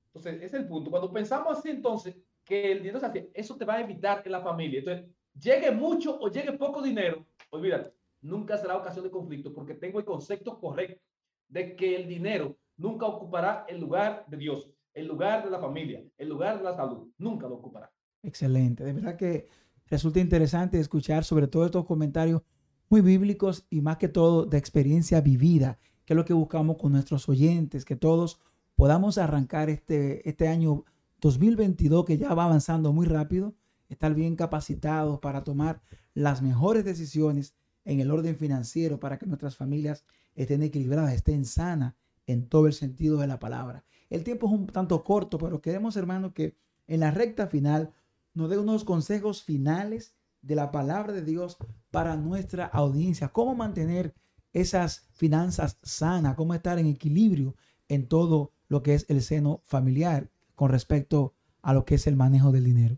Entonces, 0.07 0.37
ese 0.37 0.47
es 0.47 0.55
el 0.55 0.69
punto. 0.69 0.91
Cuando 0.91 1.13
pensamos 1.13 1.59
así, 1.59 1.71
entonces, 1.71 2.17
que 2.45 2.71
el 2.71 2.79
dinero 2.79 3.01
se 3.01 3.07
hace, 3.07 3.31
eso 3.35 3.57
te 3.57 3.65
va 3.65 3.75
a 3.75 3.81
evitar 3.81 4.23
que 4.23 4.31
la 4.31 4.41
familia, 4.41 4.79
entonces, 4.79 5.07
llegue 5.39 5.73
mucho 5.73 6.19
o 6.21 6.29
llegue 6.31 6.53
poco 6.53 6.81
dinero, 6.81 7.27
olvídate, 7.51 7.93
nunca 8.21 8.57
será 8.57 8.77
ocasión 8.77 9.05
de 9.05 9.11
conflicto 9.11 9.53
porque 9.53 9.75
tengo 9.75 9.99
el 9.99 10.05
concepto 10.05 10.59
correcto 10.59 11.03
de 11.49 11.75
que 11.75 11.97
el 11.97 12.07
dinero 12.07 12.57
nunca 12.77 13.07
ocupará 13.07 13.67
el 13.69 13.81
lugar 13.81 14.25
de 14.29 14.37
Dios, 14.37 14.71
el 14.97 15.07
lugar 15.07 15.45
de 15.45 15.51
la 15.51 15.61
familia, 15.61 16.03
el 16.17 16.29
lugar 16.31 16.57
de 16.57 16.65
la 16.65 16.75
salud, 16.75 17.09
nunca 17.19 17.47
lo 17.47 17.57
ocupará. 17.57 17.93
Excelente. 18.23 18.83
De 18.83 18.95
verdad 18.95 19.17
que 19.17 19.47
resulta 19.89 20.21
interesante 20.21 20.81
escuchar 20.81 21.23
sobre 21.23 21.49
todo 21.49 21.67
estos 21.67 21.85
comentarios 21.85 22.41
muy 22.89 23.03
bíblicos 23.03 23.67
y 23.69 23.83
más 23.83 23.99
que 23.99 24.09
todo 24.09 24.47
de 24.47 24.57
experiencia 24.57 25.21
vivida, 25.21 25.79
que 26.07 26.15
es 26.15 26.17
lo 26.17 26.25
que 26.25 26.33
buscamos 26.33 26.79
con 26.79 26.93
nuestros 26.93 27.29
oyentes, 27.29 27.85
que 27.85 27.95
todos 27.95 28.41
podamos 28.75 29.19
arrancar 29.19 29.69
este, 29.69 30.27
este 30.27 30.49
año 30.49 30.85
2022 31.21 32.07
que 32.07 32.17
ya 32.17 32.33
va 32.33 32.45
avanzando 32.45 32.95
muy 32.95 33.07
rápido, 33.07 33.55
estar 33.91 34.15
bien 34.15 34.35
capacitados 34.35 35.21
para 35.21 35.45
tomar 35.45 35.83
las 36.15 36.41
mejores 36.41 36.87
decisiones 36.87 37.55
en 37.85 38.01
el 38.01 38.11
orden 38.11 38.35
financiero 38.37 38.99
para 38.99 39.19
que 39.19 39.27
nuestras 39.27 39.57
familias 39.57 40.07
estén 40.35 40.63
equilibradas, 40.63 41.13
estén 41.13 41.45
sanas 41.45 41.95
en 42.27 42.49
todo 42.49 42.67
el 42.67 42.73
sentido 42.73 43.19
de 43.19 43.27
la 43.27 43.39
palabra. 43.39 43.85
El 44.11 44.25
tiempo 44.25 44.47
es 44.47 44.53
un 44.53 44.67
tanto 44.67 45.03
corto, 45.05 45.39
pero 45.39 45.61
queremos, 45.61 45.97
hermanos, 45.97 46.33
que 46.33 46.57
en 46.87 47.01
la 47.01 47.11
recta 47.11 47.47
final 47.47 47.93
nos 48.35 48.51
dé 48.51 48.59
unos 48.59 48.85
consejos 48.85 49.43
finales 49.43 50.15
de 50.43 50.55
la 50.55 50.71
palabra 50.71 51.13
de 51.13 51.23
Dios 51.23 51.57
para 51.91 52.17
nuestra 52.17 52.67
audiencia. 52.67 53.29
Cómo 53.29 53.55
mantener 53.55 54.15
esas 54.53 55.09
finanzas 55.13 55.79
sanas, 55.83 56.37
cómo 56.37 56.55
estar 56.55 56.79
en 56.79 56.87
equilibrio 56.87 57.57
en 57.89 58.09
todo 58.09 58.53
lo 58.69 58.83
que 58.83 58.95
es 58.95 59.09
el 59.09 59.23
seno 59.23 59.61
familiar 59.65 60.31
con 60.55 60.71
respecto 60.71 61.35
a 61.63 61.75
lo 61.75 61.85
que 61.85 61.97
es 61.97 62.07
el 62.07 62.17
manejo 62.17 62.53
del 62.53 62.65
dinero. 62.65 62.97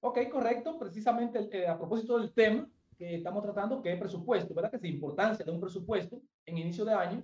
Ok, 0.00 0.18
correcto. 0.30 0.78
Precisamente 0.78 1.48
eh, 1.52 1.68
a 1.68 1.78
propósito 1.78 2.18
del 2.18 2.32
tema 2.32 2.68
que 2.98 3.16
estamos 3.16 3.42
tratando, 3.42 3.80
que 3.80 3.92
es 3.92 3.98
presupuesto, 3.98 4.54
¿verdad? 4.54 4.70
Que 4.70 4.76
es 4.76 4.82
la 4.82 4.88
importancia 4.88 5.44
de 5.44 5.52
un 5.52 5.60
presupuesto 5.60 6.20
en 6.46 6.58
inicio 6.58 6.84
de 6.84 6.94
año 6.94 7.22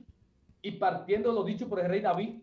y 0.63 0.73
partiendo 0.73 1.33
lo 1.33 1.45
dicho 1.45 1.69
por 1.69 1.81
el 1.81 1.89
rey 1.89 2.01
David 2.01 2.41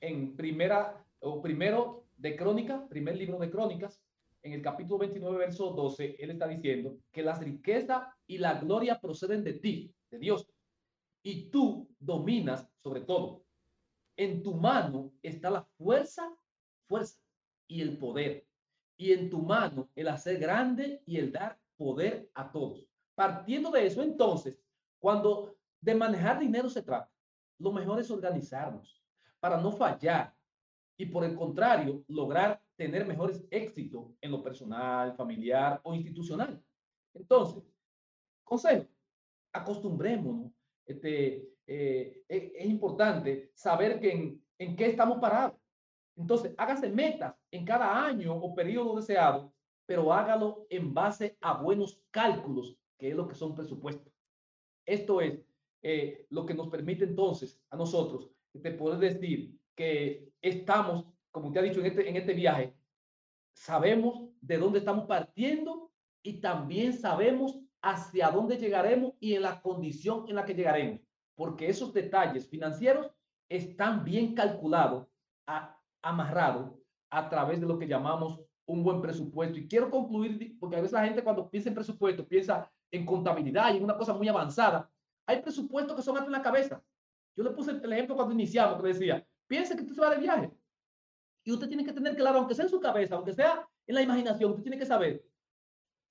en 0.00 0.36
primera 0.36 1.04
o 1.20 1.42
primero 1.42 2.06
de 2.16 2.36
Crónica, 2.36 2.86
primer 2.88 3.16
libro 3.16 3.38
de 3.38 3.50
Crónicas, 3.50 4.00
en 4.42 4.52
el 4.54 4.62
capítulo 4.62 4.98
29, 4.98 5.36
verso 5.36 5.70
12, 5.70 6.16
él 6.18 6.30
está 6.30 6.48
diciendo 6.48 6.98
que 7.12 7.22
las 7.22 7.40
riquezas 7.40 8.04
y 8.26 8.38
la 8.38 8.54
gloria 8.54 8.98
proceden 8.98 9.44
de 9.44 9.54
ti, 9.54 9.94
de 10.10 10.18
Dios, 10.18 10.46
y 11.22 11.50
tú 11.50 11.88
dominas 11.98 12.66
sobre 12.82 13.02
todo. 13.02 13.44
En 14.16 14.42
tu 14.42 14.54
mano 14.54 15.12
está 15.22 15.50
la 15.50 15.62
fuerza, 15.76 16.34
fuerza 16.86 17.20
y 17.66 17.82
el 17.82 17.98
poder. 17.98 18.46
Y 18.96 19.12
en 19.12 19.30
tu 19.30 19.42
mano 19.42 19.90
el 19.94 20.08
hacer 20.08 20.38
grande 20.38 21.02
y 21.06 21.18
el 21.18 21.32
dar 21.32 21.58
poder 21.76 22.30
a 22.34 22.50
todos. 22.50 22.86
Partiendo 23.14 23.70
de 23.70 23.86
eso, 23.86 24.02
entonces, 24.02 24.58
cuando 24.98 25.56
de 25.80 25.94
manejar 25.94 26.38
dinero 26.38 26.68
se 26.68 26.82
trata, 26.82 27.10
lo 27.60 27.72
mejor 27.72 28.00
es 28.00 28.10
organizarnos 28.10 29.00
para 29.38 29.60
no 29.60 29.70
fallar 29.70 30.34
y 30.96 31.06
por 31.06 31.24
el 31.24 31.34
contrario, 31.34 32.04
lograr 32.08 32.60
tener 32.76 33.06
mejores 33.06 33.46
éxitos 33.50 34.06
en 34.20 34.30
lo 34.30 34.42
personal, 34.42 35.14
familiar 35.14 35.80
o 35.82 35.94
institucional. 35.94 36.62
Entonces, 37.14 37.62
consejo, 38.44 38.86
acostumbrémonos. 39.52 40.52
Este, 40.84 41.48
eh, 41.66 42.24
es, 42.28 42.52
es, 42.54 42.66
importante 42.66 43.50
saber 43.54 44.04
en, 44.04 44.42
en 44.58 44.76
qué 44.76 44.86
estamos 44.86 45.18
parados. 45.18 45.58
Entonces, 46.16 46.54
hágase 46.58 46.90
metas 46.90 47.34
en 47.50 47.64
cada 47.64 48.04
año 48.04 48.34
o 48.34 48.54
periodo 48.54 48.96
deseado, 48.96 49.54
pero 49.86 50.12
hágalo 50.12 50.66
en 50.68 50.92
base 50.92 51.38
a 51.40 51.62
buenos 51.62 52.02
cálculos, 52.10 52.76
que 52.98 53.10
es 53.10 53.14
lo 53.14 53.26
que 53.26 53.34
son 53.34 53.54
presupuestos. 53.54 54.12
Esto 54.84 55.20
es 55.20 55.40
eh, 55.82 56.26
lo 56.30 56.44
que 56.44 56.54
nos 56.54 56.68
permite 56.68 57.04
entonces 57.04 57.62
a 57.70 57.76
nosotros 57.76 58.30
de 58.52 58.70
poder 58.72 58.98
decir 58.98 59.58
que 59.74 60.32
estamos, 60.42 61.06
como 61.30 61.48
usted 61.48 61.60
ha 61.60 61.64
dicho 61.64 61.80
en 61.80 61.86
este, 61.86 62.08
en 62.08 62.16
este 62.16 62.34
viaje, 62.34 62.74
sabemos 63.52 64.30
de 64.40 64.58
dónde 64.58 64.80
estamos 64.80 65.06
partiendo 65.06 65.90
y 66.22 66.40
también 66.40 66.92
sabemos 66.92 67.58
hacia 67.82 68.30
dónde 68.30 68.58
llegaremos 68.58 69.14
y 69.20 69.34
en 69.34 69.42
la 69.42 69.60
condición 69.62 70.24
en 70.28 70.36
la 70.36 70.44
que 70.44 70.54
llegaremos, 70.54 71.00
porque 71.34 71.68
esos 71.68 71.92
detalles 71.94 72.48
financieros 72.48 73.10
están 73.48 74.04
bien 74.04 74.34
calculados, 74.34 75.08
a, 75.46 75.78
amarrados 76.02 76.72
a 77.10 77.28
través 77.28 77.60
de 77.60 77.66
lo 77.66 77.78
que 77.78 77.88
llamamos 77.88 78.40
un 78.66 78.84
buen 78.84 79.00
presupuesto. 79.00 79.58
Y 79.58 79.66
quiero 79.66 79.90
concluir, 79.90 80.56
porque 80.60 80.76
a 80.76 80.80
veces 80.80 80.92
la 80.92 81.04
gente 81.04 81.24
cuando 81.24 81.50
piensa 81.50 81.68
en 81.68 81.74
presupuesto 81.74 82.26
piensa 82.26 82.70
en 82.90 83.04
contabilidad 83.04 83.72
y 83.72 83.78
en 83.78 83.84
una 83.84 83.96
cosa 83.96 84.14
muy 84.14 84.28
avanzada. 84.28 84.88
Hay 85.26 85.42
presupuestos 85.42 85.96
que 85.96 86.02
son 86.02 86.16
hasta 86.16 86.26
en 86.26 86.32
la 86.32 86.42
cabeza. 86.42 86.82
Yo 87.36 87.44
le 87.44 87.50
puse 87.50 87.70
el 87.70 87.92
ejemplo 87.92 88.16
cuando 88.16 88.34
iniciamos, 88.34 88.80
que 88.80 88.88
decía, 88.88 89.26
piense 89.46 89.74
que 89.74 89.82
usted 89.82 89.94
se 89.94 90.00
va 90.00 90.10
de 90.10 90.20
viaje. 90.20 90.50
Y 91.44 91.52
usted 91.52 91.68
tiene 91.68 91.84
que 91.84 91.92
tener 91.92 92.16
claro, 92.16 92.38
aunque 92.38 92.54
sea 92.54 92.64
en 92.64 92.70
su 92.70 92.80
cabeza, 92.80 93.14
aunque 93.14 93.32
sea 93.32 93.66
en 93.86 93.94
la 93.94 94.02
imaginación, 94.02 94.50
usted 94.50 94.62
tiene 94.62 94.78
que 94.78 94.86
saber 94.86 95.24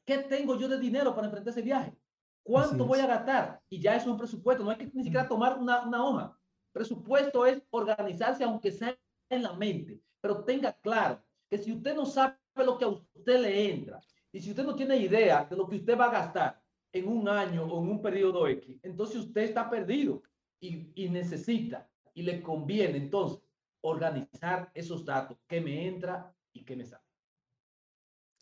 qué 0.06 0.20
tengo 0.20 0.58
yo 0.58 0.68
de 0.68 0.80
dinero 0.80 1.14
para 1.14 1.28
enfrentar 1.28 1.52
ese 1.52 1.62
viaje. 1.62 1.96
¿Cuánto 2.44 2.86
voy 2.86 3.00
a 3.00 3.06
gastar? 3.06 3.62
Y 3.70 3.80
ya 3.80 3.96
eso 3.96 4.06
es 4.06 4.12
un 4.12 4.18
presupuesto. 4.18 4.64
No 4.64 4.72
hay 4.72 4.78
que 4.78 4.90
ni 4.94 5.04
siquiera 5.04 5.28
tomar 5.28 5.58
una, 5.58 5.84
una 5.84 6.04
hoja. 6.04 6.40
Presupuesto 6.72 7.46
es 7.46 7.62
organizarse, 7.70 8.44
aunque 8.44 8.72
sea 8.72 8.98
en 9.30 9.44
la 9.44 9.54
mente. 9.54 10.02
Pero 10.20 10.44
tenga 10.44 10.74
claro 10.74 11.24
que 11.50 11.58
si 11.58 11.72
usted 11.72 11.96
no 11.96 12.06
sabe 12.06 12.38
lo 12.56 12.78
que 12.78 12.86
a 12.86 12.90
usted 12.90 13.40
le 13.40 13.72
entra 13.72 14.00
y 14.32 14.42
si 14.42 14.50
usted 14.50 14.64
no 14.64 14.76
tiene 14.76 14.98
idea 14.98 15.46
de 15.46 15.56
lo 15.56 15.68
que 15.68 15.78
usted 15.78 15.98
va 15.98 16.06
a 16.06 16.12
gastar 16.12 16.62
en 16.92 17.08
un 17.08 17.28
año 17.30 17.66
o 17.66 17.84
en 17.84 17.90
un 17.90 18.02
periodo 18.02 18.48
X, 18.48 18.80
entonces 18.84 19.18
usted 19.18 19.42
está 19.42 19.70
perdido 19.70 20.24
y, 20.60 20.92
y 20.96 21.10
necesita 21.10 21.90
y 22.14 22.24
le 22.24 22.42
conviene 22.42 22.98
entonces 22.98 23.40
organizar 23.82 24.72
esos 24.74 25.06
datos, 25.06 25.38
que 25.48 25.62
me 25.62 25.88
entra 25.88 26.34
y 26.54 26.64
que 26.64 26.76
me 26.76 26.86
sale. 26.86 27.04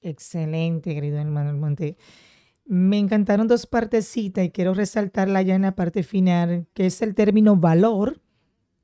Excelente, 0.01 0.93
querido 0.93 1.19
hermano 1.19 1.53
Monte. 1.53 1.97
Me 2.65 2.97
encantaron 2.97 3.47
dos 3.47 3.65
partecitas 3.65 4.43
y 4.45 4.51
quiero 4.51 4.73
resaltarla 4.73 5.41
ya 5.41 5.55
en 5.55 5.61
la 5.63 5.75
parte 5.75 6.03
final, 6.03 6.67
que 6.73 6.87
es 6.87 7.01
el 7.01 7.15
término 7.15 7.55
valor. 7.55 8.21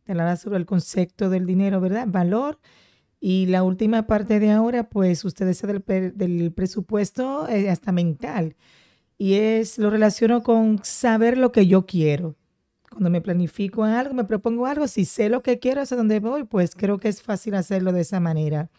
Te 0.04 0.14
habla 0.14 0.36
sobre 0.38 0.58
el 0.58 0.66
concepto 0.66 1.30
del 1.30 1.46
dinero, 1.46 1.82
¿verdad? 1.82 2.08
Valor 2.08 2.60
Y 3.20 3.48
la 3.48 3.64
última 3.64 4.08
parte 4.08 4.40
de 4.40 4.52
ahora, 4.52 4.90
pues 4.90 5.26
ustedes 5.26 5.62
del, 5.62 5.84
del 6.18 6.54
presupuesto 6.54 7.48
eh, 7.48 7.70
hasta 7.70 7.92
mental. 7.92 8.56
Y 9.24 9.36
es, 9.36 9.78
lo 9.78 9.90
relaciono 9.90 10.44
con 10.44 10.82
saber 10.84 11.38
lo 11.38 11.54
que 11.54 11.66
yo 11.66 11.86
quiero. 11.86 12.36
Cuando 12.90 13.10
me 13.10 13.22
planifico 13.22 13.86
algo, 13.86 14.14
me 14.14 14.26
propongo 14.26 14.66
algo, 14.66 14.86
si 14.86 15.06
sé 15.06 15.30
lo 15.30 15.42
que 15.42 15.60
quiero, 15.60 15.80
hacia 15.80 15.96
dónde 15.96 16.20
voy, 16.20 16.44
pues 16.44 16.76
creo 16.76 16.98
que 16.98 17.08
es 17.08 17.22
fácil 17.22 17.56
hacerlo 17.56 17.94
de 17.94 18.02
esa 18.02 18.20
manera. 18.20 18.70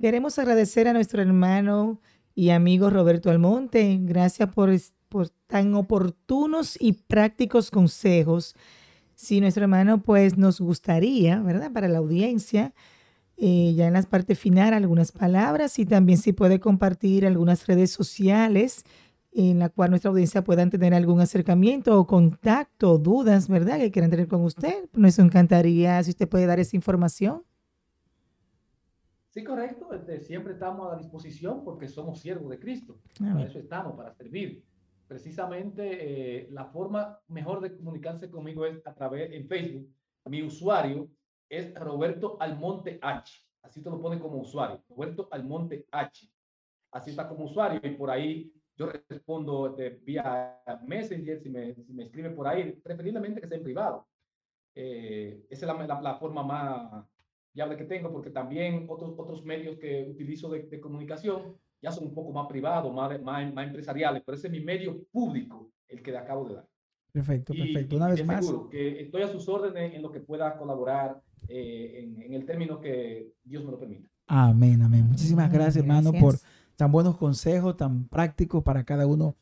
Queremos 0.00 0.38
agradecer 0.38 0.86
a 0.86 0.92
nuestro 0.92 1.20
hermano 1.20 2.00
y 2.36 2.50
amigo 2.50 2.88
Roberto 2.88 3.30
Almonte. 3.30 3.98
Gracias 4.02 4.48
por, 4.50 4.70
por 5.08 5.30
tan 5.48 5.74
oportunos 5.74 6.76
y 6.80 6.92
prácticos 6.92 7.72
consejos. 7.72 8.54
Si 9.16 9.40
nuestro 9.40 9.64
hermano, 9.64 10.02
pues 10.02 10.38
nos 10.38 10.60
gustaría, 10.60 11.40
¿verdad? 11.40 11.72
Para 11.72 11.88
la 11.88 11.98
audiencia, 11.98 12.74
eh, 13.36 13.74
ya 13.74 13.88
en 13.88 13.94
las 13.94 14.06
partes 14.06 14.38
final, 14.38 14.72
algunas 14.72 15.10
palabras 15.10 15.80
y 15.80 15.84
también 15.84 16.18
si 16.18 16.32
puede 16.32 16.60
compartir 16.60 17.26
algunas 17.26 17.66
redes 17.66 17.90
sociales 17.90 18.84
en 19.32 19.58
la 19.58 19.68
cual 19.68 19.90
nuestra 19.90 20.10
audiencia 20.10 20.42
pueda 20.42 20.68
tener 20.68 20.92
algún 20.94 21.20
acercamiento 21.20 21.98
o 21.98 22.06
contacto, 22.06 22.98
dudas, 22.98 23.48
¿verdad? 23.48 23.78
Que 23.78 23.90
quieran 23.90 24.10
tener 24.10 24.28
con 24.28 24.42
usted. 24.42 24.88
Nos 24.92 25.18
encantaría 25.18 26.02
si 26.02 26.10
usted 26.10 26.28
puede 26.28 26.46
dar 26.46 26.58
esa 26.58 26.76
información. 26.76 27.44
Sí, 29.30 29.44
correcto. 29.44 29.92
Este, 29.94 30.20
siempre 30.20 30.54
estamos 30.54 30.88
a 30.88 30.96
la 30.96 30.98
disposición 30.98 31.62
porque 31.64 31.86
somos 31.86 32.20
siervos 32.20 32.50
de 32.50 32.58
Cristo. 32.58 32.98
Para 33.18 33.44
eso 33.44 33.58
estamos, 33.58 33.96
para 33.96 34.12
servir. 34.12 34.64
Precisamente 35.06 36.42
eh, 36.42 36.48
la 36.50 36.66
forma 36.66 37.18
mejor 37.28 37.60
de 37.60 37.76
comunicarse 37.76 38.30
conmigo 38.30 38.66
es 38.66 38.84
a 38.86 38.94
través 38.94 39.32
en 39.32 39.46
Facebook. 39.46 39.88
Mi 40.26 40.42
usuario 40.42 41.08
es 41.48 41.72
Roberto 41.74 42.36
Almonte 42.40 42.98
H. 43.00 43.32
Así 43.62 43.82
te 43.82 43.90
lo 43.90 44.00
pone 44.00 44.18
como 44.18 44.38
usuario. 44.38 44.82
Roberto 44.88 45.28
Almonte 45.30 45.86
H. 45.92 46.28
Así 46.92 47.10
está 47.10 47.28
como 47.28 47.44
usuario 47.44 47.80
y 47.82 47.94
por 47.94 48.10
ahí 48.10 48.52
yo 48.80 48.90
respondo 49.08 49.74
de, 49.76 49.90
vía 49.90 50.58
Messenger 50.86 51.38
si 51.42 51.50
me, 51.50 51.74
si 51.74 51.92
me 51.92 52.04
escribe 52.04 52.30
por 52.30 52.48
ahí, 52.48 52.72
preferiblemente 52.82 53.38
que 53.38 53.46
sea 53.46 53.58
en 53.58 53.62
privado. 53.62 54.06
Eh, 54.74 55.44
esa 55.50 55.66
es 55.66 55.86
la, 55.86 56.00
la, 56.00 56.14
forma 56.14 56.42
más 56.42 57.04
viable 57.52 57.76
que 57.76 57.84
tengo 57.84 58.10
porque 58.10 58.30
también 58.30 58.86
otros, 58.88 59.12
otros 59.18 59.44
medios 59.44 59.76
que 59.76 60.06
utilizo 60.08 60.48
de, 60.48 60.62
de 60.62 60.80
comunicación 60.80 61.56
ya 61.82 61.90
son 61.90 62.06
un 62.06 62.14
poco 62.14 62.32
más 62.32 62.46
privados, 62.46 62.94
más, 62.94 63.20
más, 63.20 63.52
más, 63.52 63.66
empresariales, 63.66 64.22
pero 64.24 64.36
ese 64.36 64.46
es 64.46 64.52
mi 64.52 64.60
medio 64.60 65.04
público, 65.12 65.70
el 65.86 66.02
que 66.02 66.12
le 66.12 66.18
acabo 66.18 66.48
de 66.48 66.54
dar. 66.54 66.68
Perfecto, 67.12 67.52
perfecto. 67.52 67.96
Una 67.96 68.08
vez 68.08 68.24
más. 68.24 68.46
Seguro 68.46 68.70
que 68.70 69.00
estoy 69.02 69.22
a 69.22 69.28
sus 69.28 69.46
órdenes 69.48 69.94
en 69.94 70.00
lo 70.00 70.10
que 70.10 70.20
pueda 70.20 70.56
colaborar 70.56 71.20
eh, 71.48 72.00
en, 72.02 72.22
en, 72.22 72.32
el 72.32 72.46
término 72.46 72.80
que 72.80 73.32
Dios 73.42 73.62
me 73.64 73.72
lo 73.72 73.78
permita. 73.78 74.08
Amén, 74.26 74.80
amén. 74.80 75.06
Muchísimas 75.06 75.52
gracias, 75.52 75.84
gracias. 75.84 75.84
hermano, 75.84 76.12
por 76.18 76.36
tan 76.80 76.92
buenos 76.92 77.18
consejos, 77.18 77.76
tan 77.76 78.08
prácticos 78.08 78.62
para 78.62 78.84
cada 78.84 79.06
uno 79.06 79.36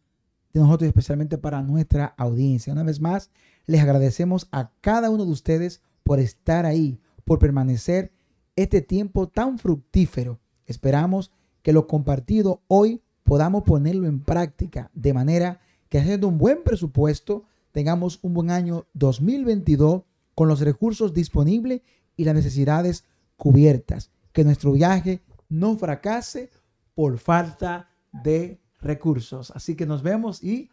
de 0.53 0.59
nosotros 0.59 0.87
y 0.87 0.89
especialmente 0.89 1.39
para 1.39 1.63
nuestra 1.63 2.07
audiencia. 2.19 2.73
Una 2.73 2.83
vez 2.83 3.01
más, 3.01 3.31
les 3.65 3.81
agradecemos 3.81 4.49
a 4.51 4.73
cada 4.81 5.09
uno 5.09 5.25
de 5.25 5.31
ustedes 5.31 5.81
por 6.03 6.19
estar 6.19 6.67
ahí, 6.67 6.99
por 7.25 7.39
permanecer 7.39 8.11
este 8.57 8.81
tiempo 8.81 9.29
tan 9.29 9.61
fructífero. 9.61 10.41
Esperamos 10.67 11.31
que 11.63 11.73
lo 11.73 11.87
compartido 11.87 12.65
hoy 12.67 13.03
podamos 13.23 13.63
ponerlo 13.63 14.09
en 14.09 14.19
práctica 14.19 14.91
de 14.93 15.15
manera 15.15 15.61
que 15.89 15.99
haciendo 15.99 16.27
un 16.27 16.39
buen 16.39 16.65
presupuesto 16.65 17.45
tengamos 17.71 18.19
un 18.23 18.35
buen 18.35 18.51
año 18.51 18.89
2022 18.95 20.03
con 20.35 20.49
los 20.49 20.59
recursos 20.59 21.15
disponibles 21.15 21.83
y 22.17 22.25
las 22.25 22.35
necesidades 22.35 23.05
cubiertas. 23.37 24.11
Que 24.33 24.43
nuestro 24.43 24.73
viaje 24.73 25.23
no 25.49 25.77
fracase 25.77 26.51
por 26.99 27.17
falta 27.19 27.89
de 28.11 28.61
recursos. 28.81 29.53
Así 29.53 29.77
que 29.77 29.87
nos 29.87 30.03
vemos 30.03 30.43
y 30.43 30.69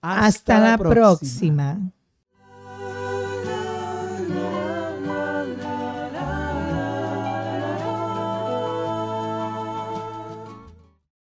hasta, 0.00 0.26
hasta 0.26 0.58
la, 0.58 0.76
próxima. 0.76 0.94
próxima. 0.96 1.92